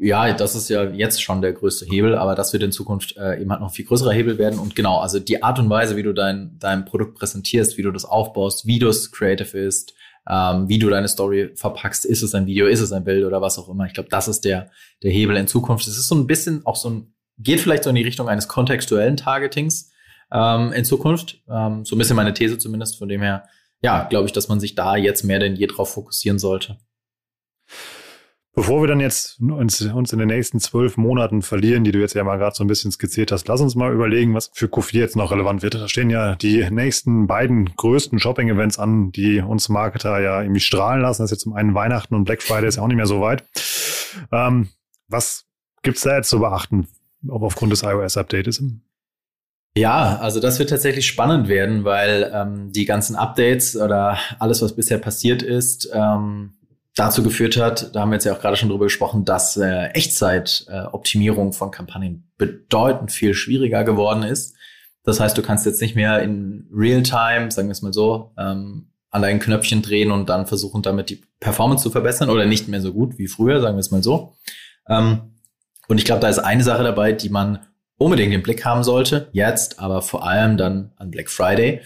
[0.02, 3.38] Ja, das ist ja jetzt schon der größte Hebel, aber das wird in Zukunft äh,
[3.38, 4.58] eben halt noch viel größerer Hebel werden.
[4.58, 7.90] Und genau, also die Art und Weise, wie du dein, dein Produkt präsentierst, wie du
[7.90, 9.92] das aufbaust, wie das creative ist,
[10.30, 12.04] ähm, wie du deine Story verpackst.
[12.04, 13.86] Ist es ein Video, ist es ein Bild oder was auch immer.
[13.86, 14.70] Ich glaube, das ist der,
[15.02, 15.86] der Hebel in Zukunft.
[15.88, 18.46] Es ist so ein bisschen auch so ein, geht vielleicht so in die Richtung eines
[18.46, 19.90] kontextuellen Targetings
[20.32, 21.42] ähm, in Zukunft.
[21.50, 22.96] Ähm, so ein bisschen meine These zumindest.
[22.96, 23.48] Von dem her,
[23.82, 26.78] ja, glaube ich, dass man sich da jetzt mehr denn je drauf fokussieren sollte.
[28.52, 32.14] Bevor wir dann jetzt uns, uns in den nächsten zwölf Monaten verlieren, die du jetzt
[32.14, 34.98] ja mal gerade so ein bisschen skizziert hast, lass uns mal überlegen, was für Q4
[34.98, 35.74] jetzt noch relevant wird.
[35.74, 41.00] Da stehen ja die nächsten beiden größten Shopping-Events an, die uns Marketer ja irgendwie strahlen
[41.00, 41.22] lassen.
[41.22, 43.20] Das ist jetzt zum einen Weihnachten und Black Friday ist ja auch nicht mehr so
[43.20, 43.44] weit.
[44.32, 44.68] Ähm,
[45.06, 45.44] was
[45.82, 46.88] gibt's da jetzt zu beachten,
[47.28, 48.62] ob aufgrund des iOS-Updates?
[49.76, 54.74] Ja, also das wird tatsächlich spannend werden, weil ähm, die ganzen Updates oder alles, was
[54.74, 56.54] bisher passiert ist, ähm,
[56.96, 59.86] dazu geführt hat, da haben wir jetzt ja auch gerade schon drüber gesprochen, dass äh,
[59.88, 64.56] Echtzeit-Optimierung äh, von Kampagnen bedeutend viel schwieriger geworden ist.
[65.02, 68.90] Das heißt, du kannst jetzt nicht mehr in Real-Time, sagen wir es mal so, ähm,
[69.10, 72.80] an deinen Knöpfchen drehen und dann versuchen, damit die Performance zu verbessern oder nicht mehr
[72.80, 74.34] so gut wie früher, sagen wir es mal so.
[74.88, 75.34] Ähm,
[75.88, 77.60] und ich glaube, da ist eine Sache dabei, die man
[77.96, 81.80] unbedingt im Blick haben sollte, jetzt, aber vor allem dann an Black Friday.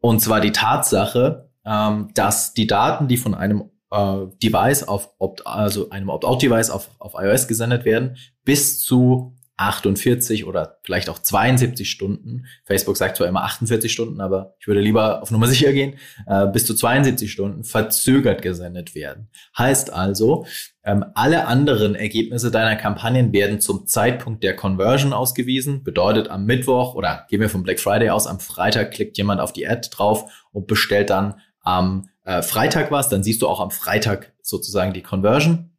[0.00, 5.46] Und zwar die Tatsache, ähm, dass die Daten, die von einem äh, Device auf Opt,
[5.46, 11.90] also einem Opt-out-Device auf, auf iOS gesendet werden, bis zu 48 oder vielleicht auch 72
[11.90, 12.46] Stunden.
[12.64, 15.94] Facebook sagt zwar immer 48 Stunden, aber ich würde lieber auf Nummer sicher gehen,
[16.26, 19.30] äh, bis zu 72 Stunden verzögert gesendet werden.
[19.56, 20.46] Heißt also,
[20.84, 25.82] ähm, alle anderen Ergebnisse deiner Kampagnen werden zum Zeitpunkt der Conversion ausgewiesen.
[25.82, 29.54] Bedeutet am Mittwoch oder gehen wir vom Black Friday aus, am Freitag klickt jemand auf
[29.54, 33.70] die Ad drauf und bestellt dann am äh, Freitag was, dann siehst du auch am
[33.70, 35.70] Freitag sozusagen die Conversion,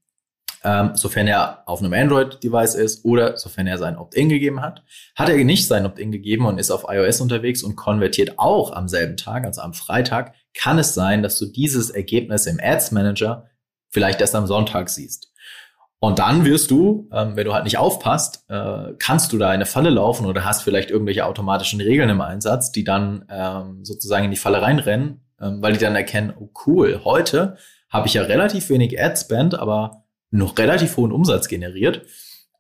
[0.64, 4.84] ähm, sofern er auf einem Android-Device ist oder sofern er sein Opt-in gegeben hat.
[5.16, 8.88] Hat er nicht sein Opt-in gegeben und ist auf iOS unterwegs und konvertiert auch am
[8.88, 13.46] selben Tag, also am Freitag, kann es sein, dass du dieses Ergebnis im Ads Manager
[13.90, 15.32] vielleicht erst am Sonntag siehst.
[16.00, 19.56] Und dann wirst du, ähm, wenn du halt nicht aufpasst, äh, kannst du da in
[19.56, 24.26] eine Falle laufen oder hast vielleicht irgendwelche automatischen Regeln im Einsatz, die dann ähm, sozusagen
[24.26, 27.58] in die Falle reinrennen, ähm, weil die dann erkennen, oh cool, heute
[27.90, 32.06] habe ich ja relativ wenig Ad-Spend, aber noch relativ hohen Umsatz generiert.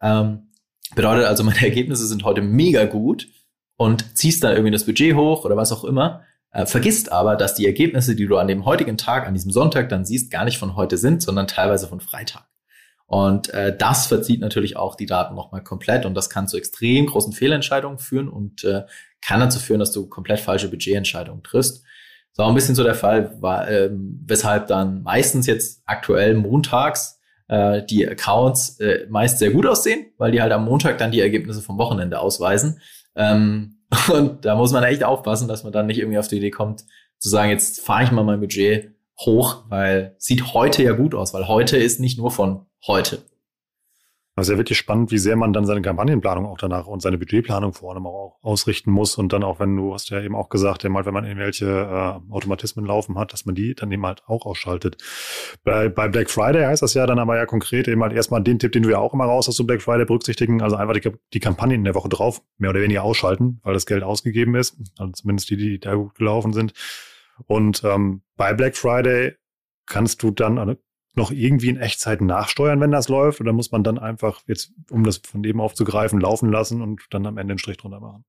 [0.01, 0.51] Ähm,
[0.95, 3.27] bedeutet also, meine Ergebnisse sind heute mega gut
[3.75, 6.23] und ziehst dann irgendwie das Budget hoch oder was auch immer.
[6.51, 9.89] Äh, vergisst aber, dass die Ergebnisse, die du an dem heutigen Tag, an diesem Sonntag
[9.89, 12.47] dann siehst, gar nicht von heute sind, sondern teilweise von Freitag.
[13.05, 17.05] Und äh, das verzieht natürlich auch die Daten nochmal komplett und das kann zu extrem
[17.05, 18.83] großen Fehlentscheidungen führen und äh,
[19.21, 21.83] kann dazu führen, dass du komplett falsche Budgetentscheidungen triffst.
[22.37, 23.35] Das war ein bisschen so der Fall,
[23.67, 30.05] ähm, weshalb dann meistens jetzt aktuell montags äh, die Accounts äh, meist sehr gut aussehen,
[30.19, 32.79] weil die halt am Montag dann die Ergebnisse vom Wochenende ausweisen.
[33.15, 33.79] Ähm,
[34.13, 36.83] und da muss man echt aufpassen, dass man dann nicht irgendwie auf die Idee kommt,
[37.17, 41.33] zu sagen, jetzt fahre ich mal mein Budget hoch, weil sieht heute ja gut aus,
[41.33, 43.23] weil heute ist nicht nur von heute.
[44.37, 47.73] Also ja wirklich spannend, wie sehr man dann seine Kampagnenplanung auch danach und seine Budgetplanung
[47.73, 49.17] vor allem auch ausrichten muss.
[49.17, 51.65] Und dann auch, wenn du hast ja eben auch gesagt, ja mal, wenn man irgendwelche
[51.65, 54.97] äh, Automatismen laufen hat, dass man die dann eben halt auch ausschaltet.
[55.63, 58.59] Bei, bei Black Friday heißt das ja dann aber ja konkret eben halt erstmal den
[58.59, 60.61] Tipp, den du ja auch immer raus hast zu Black Friday berücksichtigen.
[60.61, 63.87] Also einfach die, die Kampagnen in der Woche drauf mehr oder weniger ausschalten, weil das
[63.87, 64.77] Geld ausgegeben ist.
[64.99, 66.73] Also zumindest die, die da gut gelaufen sind.
[67.47, 69.33] Und ähm, bei Black Friday
[69.87, 70.75] kannst du dann also
[71.17, 73.41] noch irgendwie in Echtzeit nachsteuern, wenn das läuft?
[73.41, 77.25] Oder muss man dann einfach jetzt, um das von dem aufzugreifen, laufen lassen und dann
[77.25, 78.23] am Ende einen Strich drunter machen?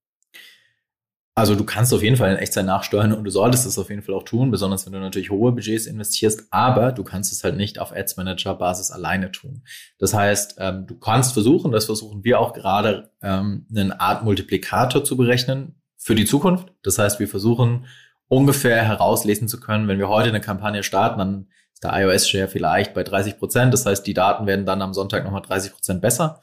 [1.38, 4.02] Also du kannst auf jeden Fall in Echtzeit nachsteuern und du solltest es auf jeden
[4.02, 7.56] Fall auch tun, besonders wenn du natürlich hohe Budgets investierst, aber du kannst es halt
[7.56, 9.62] nicht auf Ads Manager Basis alleine tun.
[10.00, 15.04] Das heißt, ähm, du kannst versuchen, das versuchen wir auch gerade, ähm, eine Art Multiplikator
[15.04, 16.72] zu berechnen für die Zukunft.
[16.82, 17.86] Das heißt, wir versuchen
[18.26, 21.46] ungefähr herauslesen zu können, wenn wir heute eine Kampagne starten, dann
[21.78, 23.72] ist der iOS-Share vielleicht bei 30 Prozent.
[23.72, 26.42] Das heißt, die Daten werden dann am Sonntag nochmal 30 Prozent besser.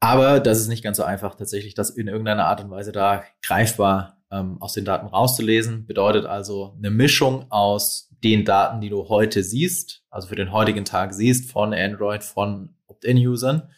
[0.00, 3.24] Aber das ist nicht ganz so einfach, tatsächlich das in irgendeiner Art und Weise da
[3.42, 5.86] greifbar ähm, aus den Daten rauszulesen.
[5.86, 10.86] Bedeutet also eine Mischung aus den Daten, die du heute siehst, also für den heutigen
[10.86, 13.68] Tag siehst, von Android, von Opt-in-Usern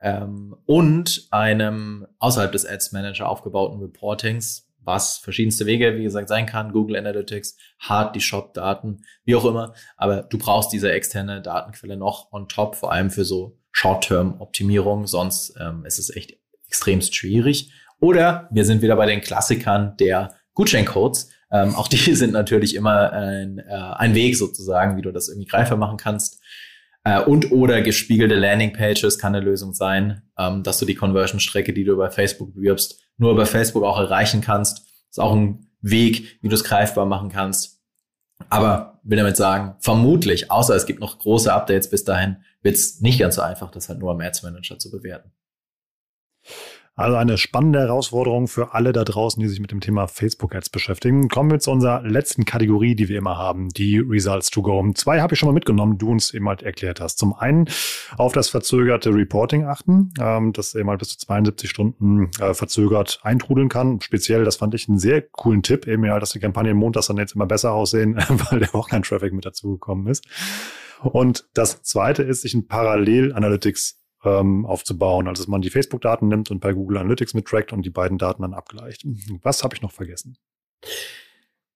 [0.00, 6.46] ähm, und einem außerhalb des Ads Manager aufgebauten Reportings, was verschiedenste Wege, wie gesagt, sein
[6.46, 6.72] kann.
[6.72, 9.74] Google Analytics, Hard, die Shop-Daten, wie auch immer.
[9.96, 15.06] Aber du brauchst diese externe Datenquelle noch on top, vor allem für so Short-Term-Optimierung.
[15.06, 17.72] Sonst ähm, ist es echt extremst schwierig.
[18.00, 21.30] Oder wir sind wieder bei den Klassikern der Gutscheincodes.
[21.52, 25.48] Ähm, auch die sind natürlich immer ein, äh, ein Weg sozusagen, wie du das irgendwie
[25.48, 26.39] greifbar machen kannst.
[27.04, 31.84] Äh, und oder gespiegelte Landingpages kann eine Lösung sein, ähm, dass du die Conversion-Strecke, die
[31.84, 34.86] du über Facebook bewirbst, nur über Facebook auch erreichen kannst.
[35.08, 37.80] Ist auch ein Weg, wie du es greifbar machen kannst.
[38.48, 43.00] Aber will damit sagen, vermutlich, außer es gibt noch große Updates bis dahin, wird es
[43.00, 45.32] nicht ganz so einfach, das halt nur am Ads Manager zu bewerten.
[46.96, 51.28] Also eine spannende Herausforderung für alle da draußen, die sich mit dem Thema Facebook-Ads beschäftigen.
[51.28, 54.84] Kommen wir zu unserer letzten Kategorie, die wir immer haben, die Results to Go.
[54.94, 57.18] Zwei habe ich schon mal mitgenommen, du uns eben halt erklärt hast.
[57.18, 57.68] Zum einen
[58.18, 63.20] auf das verzögerte Reporting achten, ähm, das eben halt bis zu 72 Stunden äh, verzögert
[63.22, 64.00] eintrudeln kann.
[64.00, 67.16] Speziell, das fand ich einen sehr coolen Tipp, eben ja, dass die Kampagnen montags dann
[67.16, 68.16] jetzt immer besser aussehen,
[68.50, 70.26] weil der Wochenend-Traffic mit dazugekommen ist.
[71.02, 75.28] Und das zweite ist, sich ein Parallel-Analytics ähm, aufzubauen.
[75.28, 78.42] Also dass man die Facebook-Daten nimmt und bei Google Analytics mittrackt und die beiden Daten
[78.42, 79.04] dann abgleicht.
[79.42, 80.36] Was habe ich noch vergessen?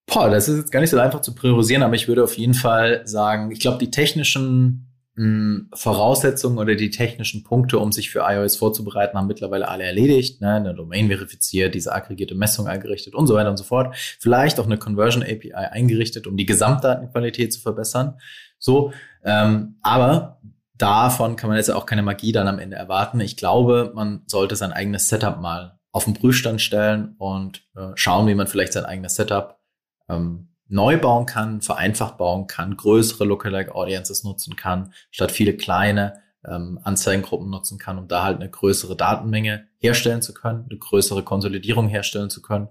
[0.06, 2.54] Boah, das ist jetzt gar nicht so einfach zu priorisieren, aber ich würde auf jeden
[2.54, 8.24] Fall sagen, ich glaube, die technischen hm, Voraussetzungen oder die technischen Punkte, um sich für
[8.28, 10.40] iOS vorzubereiten, haben mittlerweile alle erledigt.
[10.40, 10.54] Ne?
[10.54, 13.94] Eine Domain verifiziert, diese aggregierte Messung eingerichtet und so weiter und so fort.
[13.96, 18.18] Vielleicht auch eine Conversion API eingerichtet, um die Gesamtdatenqualität zu verbessern.
[18.58, 18.92] So,
[19.24, 20.40] ähm, aber
[20.76, 23.20] davon kann man jetzt auch keine Magie dann am Ende erwarten.
[23.20, 28.26] Ich glaube, man sollte sein eigenes Setup mal auf den Prüfstand stellen und äh, schauen,
[28.26, 29.60] wie man vielleicht sein eigenes Setup
[30.08, 36.20] ähm, neu bauen kann, vereinfacht bauen kann, größere Lookalike Audiences nutzen kann, statt viele kleine
[36.46, 41.22] ähm, Anzeigengruppen nutzen kann, um da halt eine größere Datenmenge herstellen zu können, eine größere
[41.22, 42.68] Konsolidierung herstellen zu können.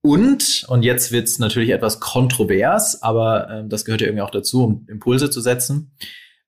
[0.00, 4.64] Und, und jetzt wird's natürlich etwas kontrovers, aber ähm, das gehört ja irgendwie auch dazu,
[4.64, 5.92] um Impulse zu setzen.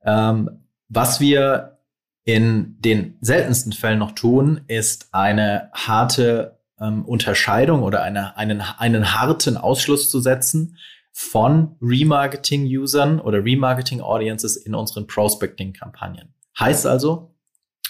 [0.04, 1.78] Ähm, was wir
[2.24, 9.14] in den seltensten Fällen noch tun, ist eine harte ähm, Unterscheidung oder eine, einen, einen
[9.14, 10.76] harten Ausschluss zu setzen
[11.12, 16.34] von Remarketing-Usern oder Remarketing-Audiences in unseren Prospecting-Kampagnen.
[16.58, 17.34] Heißt also,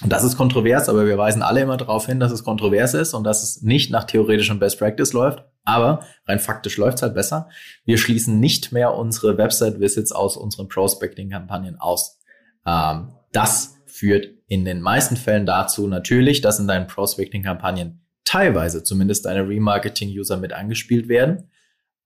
[0.03, 3.15] Und das ist kontrovers, aber wir weisen alle immer darauf hin, dass es kontrovers ist
[3.15, 5.45] und dass es nicht nach theoretischem Best Practice läuft.
[5.65, 7.49] Aber rein faktisch läuft es halt besser.
[7.85, 12.20] Wir schließen nicht mehr unsere Website-Visits aus unseren Prospecting-Kampagnen aus.
[12.67, 19.27] Ähm, das führt in den meisten Fällen dazu natürlich, dass in deinen Prospecting-Kampagnen teilweise zumindest
[19.27, 21.51] deine Remarketing-User mit angespielt werden.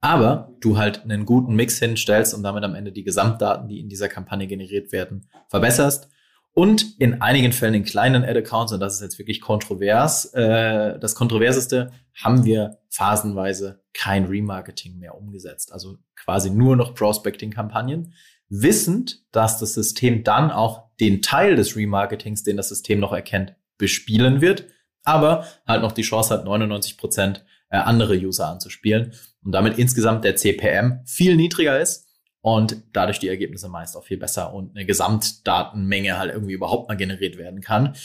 [0.00, 3.88] Aber du halt einen guten Mix hinstellst und damit am Ende die Gesamtdaten, die in
[3.88, 6.08] dieser Kampagne generiert werden, verbesserst
[6.54, 11.16] und in einigen Fällen in kleinen Ad-Accounts, und das ist jetzt wirklich kontrovers, äh, das
[11.16, 11.90] Kontroverseste,
[12.22, 15.72] haben wir phasenweise kein Remarketing mehr umgesetzt.
[15.72, 18.14] Also quasi nur noch Prospecting-Kampagnen,
[18.48, 23.54] wissend, dass das System dann auch den Teil des Remarketings, den das System noch erkennt,
[23.78, 24.66] bespielen wird,
[25.02, 29.12] aber halt noch die Chance hat, 99 Prozent äh, andere User anzuspielen
[29.44, 32.06] und damit insgesamt der CPM viel niedriger ist
[32.40, 36.96] und dadurch die Ergebnisse meist auch viel besser und eine Gesamtdatenmenge halt irgendwie überhaupt mal
[36.96, 37.96] generiert werden kann.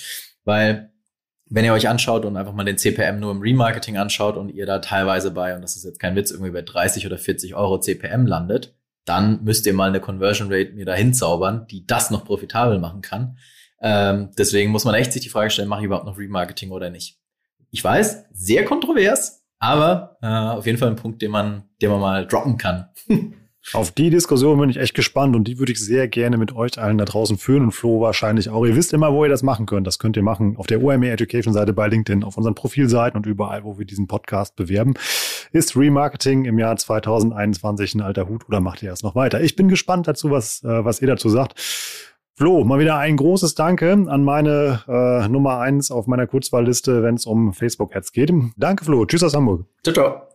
[0.43, 0.91] Weil
[1.45, 4.65] wenn ihr euch anschaut und einfach mal den CPM nur im Remarketing anschaut und ihr
[4.65, 7.79] da teilweise bei, und das ist jetzt kein Witz, irgendwie bei 30 oder 40 Euro
[7.79, 8.75] CPM landet,
[9.05, 13.01] dann müsst ihr mal eine Conversion Rate mir dahin zaubern, die das noch profitabel machen
[13.01, 13.37] kann.
[13.81, 16.89] Ähm, deswegen muss man echt sich die Frage stellen, mache ich überhaupt noch Remarketing oder
[16.89, 17.17] nicht?
[17.71, 21.99] Ich weiß, sehr kontrovers, aber äh, auf jeden Fall ein Punkt, den man, den man
[21.99, 22.89] mal droppen kann.
[23.73, 26.79] Auf die Diskussion bin ich echt gespannt und die würde ich sehr gerne mit euch
[26.79, 28.65] allen da draußen führen und Flo wahrscheinlich auch.
[28.65, 29.85] Ihr wisst immer, wo ihr das machen könnt.
[29.85, 33.25] Das könnt ihr machen auf der OME Education Seite bei LinkedIn, auf unseren Profilseiten und
[33.25, 34.95] überall, wo wir diesen Podcast bewerben.
[35.51, 39.41] Ist Remarketing im Jahr 2021 ein alter Hut oder macht ihr erst noch weiter?
[39.41, 41.59] Ich bin gespannt dazu, was, äh, was ihr dazu sagt.
[42.35, 47.15] Flo, mal wieder ein großes Danke an meine äh, Nummer eins auf meiner Kurzwahlliste, wenn
[47.15, 48.31] es um Facebook-Ads geht.
[48.55, 49.05] Danke, Flo.
[49.05, 49.65] Tschüss aus Hamburg.
[49.83, 50.28] Ciao, ciao.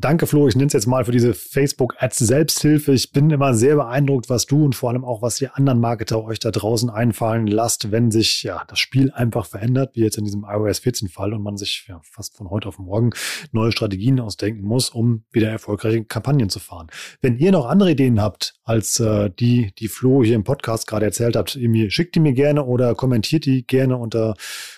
[0.00, 0.48] Danke, Flo.
[0.48, 2.92] Ich nenne es jetzt mal für diese Facebook-Ads-Selbsthilfe.
[2.92, 6.24] Ich bin immer sehr beeindruckt, was du und vor allem auch, was die anderen Marketer
[6.24, 10.24] euch da draußen einfallen lasst, wenn sich ja das Spiel einfach verändert, wie jetzt in
[10.24, 13.10] diesem iOS 14-Fall und man sich ja, fast von heute auf morgen
[13.52, 16.86] neue Strategien ausdenken muss, um wieder erfolgreiche Kampagnen zu fahren.
[17.20, 21.04] Wenn ihr noch andere Ideen habt, als äh, die, die Flo hier im Podcast gerade
[21.04, 24.34] erzählt hat, schickt die mir gerne oder kommentiert die gerne unter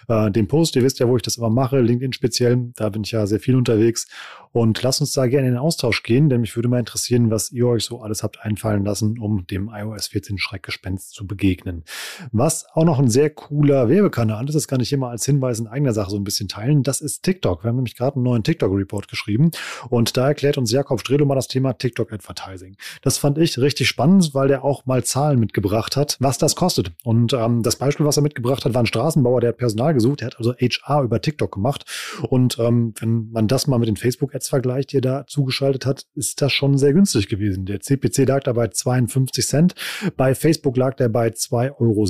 [0.08, 0.74] äh, dem Post.
[0.74, 2.72] Ihr wisst ja, wo ich das immer mache, LinkedIn speziell.
[2.74, 4.08] Da bin ich ja sehr viel unterwegs.
[4.52, 7.50] Und lasst uns da gerne in den Austausch gehen, denn mich würde mal interessieren, was
[7.50, 11.84] ihr euch so alles habt einfallen lassen, um dem iOS 14 Schreckgespenst zu begegnen.
[12.30, 15.58] Was auch noch ein sehr cooler Werbekanal ist, das kann ich hier mal als Hinweis
[15.58, 17.64] in eigener Sache so ein bisschen teilen, das ist TikTok.
[17.64, 19.50] Wir haben nämlich gerade einen neuen TikTok-Report geschrieben
[19.88, 22.76] und da erklärt uns Jakob Stredo mal das Thema TikTok-Advertising.
[23.00, 26.92] Das fand ich richtig spannend, weil der auch mal Zahlen mitgebracht hat, was das kostet.
[27.04, 30.20] Und ähm, das Beispiel, was er mitgebracht hat, war ein Straßenbauer, der hat Personal gesucht,
[30.20, 31.84] der hat also HR über TikTok gemacht.
[32.28, 36.40] Und ähm, wenn man das mal mit den Facebook-Ads Netzvergleich, der da zugeschaltet hat, ist
[36.40, 37.66] das schon sehr günstig gewesen.
[37.66, 39.74] Der CPC lag da bei 52 Cent,
[40.16, 42.06] bei Facebook lag der bei 2,06 Euro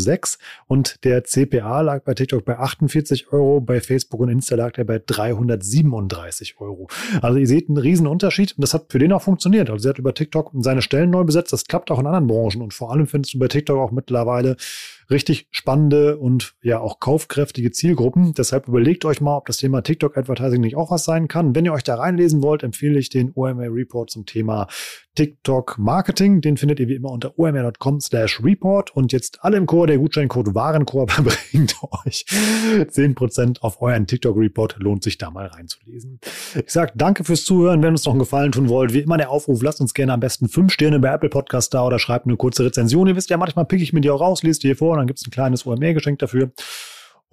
[0.68, 4.84] und der CPA lag bei TikTok bei 48 Euro, bei Facebook und Insta lag der
[4.84, 6.88] bei 337 Euro.
[7.20, 9.70] Also ihr seht einen riesen Unterschied und das hat für den auch funktioniert.
[9.70, 11.52] Also er hat über TikTok seine Stellen neu besetzt.
[11.52, 14.56] Das klappt auch in anderen Branchen und vor allem findest du bei TikTok auch mittlerweile
[15.12, 18.34] richtig spannende und ja auch kaufkräftige Zielgruppen.
[18.34, 21.54] Deshalb überlegt euch mal, ob das Thema TikTok Advertising nicht auch was sein kann.
[21.54, 24.66] Wenn ihr euch da reinlesen wollt, empfehle ich den OMA Report zum Thema
[25.14, 26.40] TikTok Marketing.
[26.40, 28.96] Den findet ihr wie immer unter omr.com slash report.
[28.96, 31.12] Und jetzt alle im Chor, der Gutscheincode Warenkorb
[31.52, 34.76] bringt euch 10% auf euren TikTok Report.
[34.78, 36.18] Lohnt sich da mal reinzulesen.
[36.54, 37.82] Ich sage danke fürs Zuhören.
[37.82, 40.20] Wenn uns noch einen Gefallen tun wollt, wie immer der Aufruf, lasst uns gerne am
[40.20, 43.06] besten fünf Sterne bei Apple Podcast da oder schreibt eine kurze Rezension.
[43.06, 45.01] Ihr wisst ja, manchmal pick ich mir die auch raus, lest die hier vor und
[45.02, 46.52] dann gibt es ein kleines OMR-Geschenk dafür.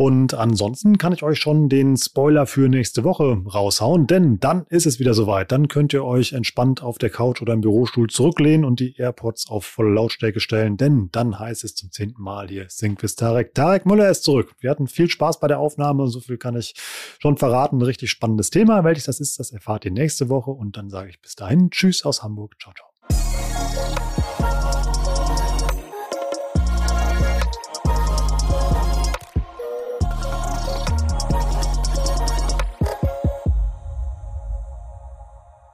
[0.01, 4.85] Und ansonsten kann ich euch schon den Spoiler für nächste Woche raushauen, denn dann ist
[4.85, 5.51] es wieder soweit.
[5.51, 9.49] Dann könnt ihr euch entspannt auf der Couch oder im Bürostuhl zurücklehnen und die AirPods
[9.49, 13.53] auf volle Lautstärke stellen, denn dann heißt es zum zehnten Mal hier with Tarek.
[13.53, 14.53] Tarek Müller ist zurück.
[14.61, 16.75] Wir hatten viel Spaß bei der Aufnahme, so viel kann ich
[17.19, 17.79] schon verraten.
[17.79, 18.85] Ein richtig spannendes Thema.
[18.85, 22.05] Welches das ist, das erfahrt ihr nächste Woche und dann sage ich bis dahin Tschüss
[22.05, 22.55] aus Hamburg.
[22.57, 22.88] Ciao, ciao.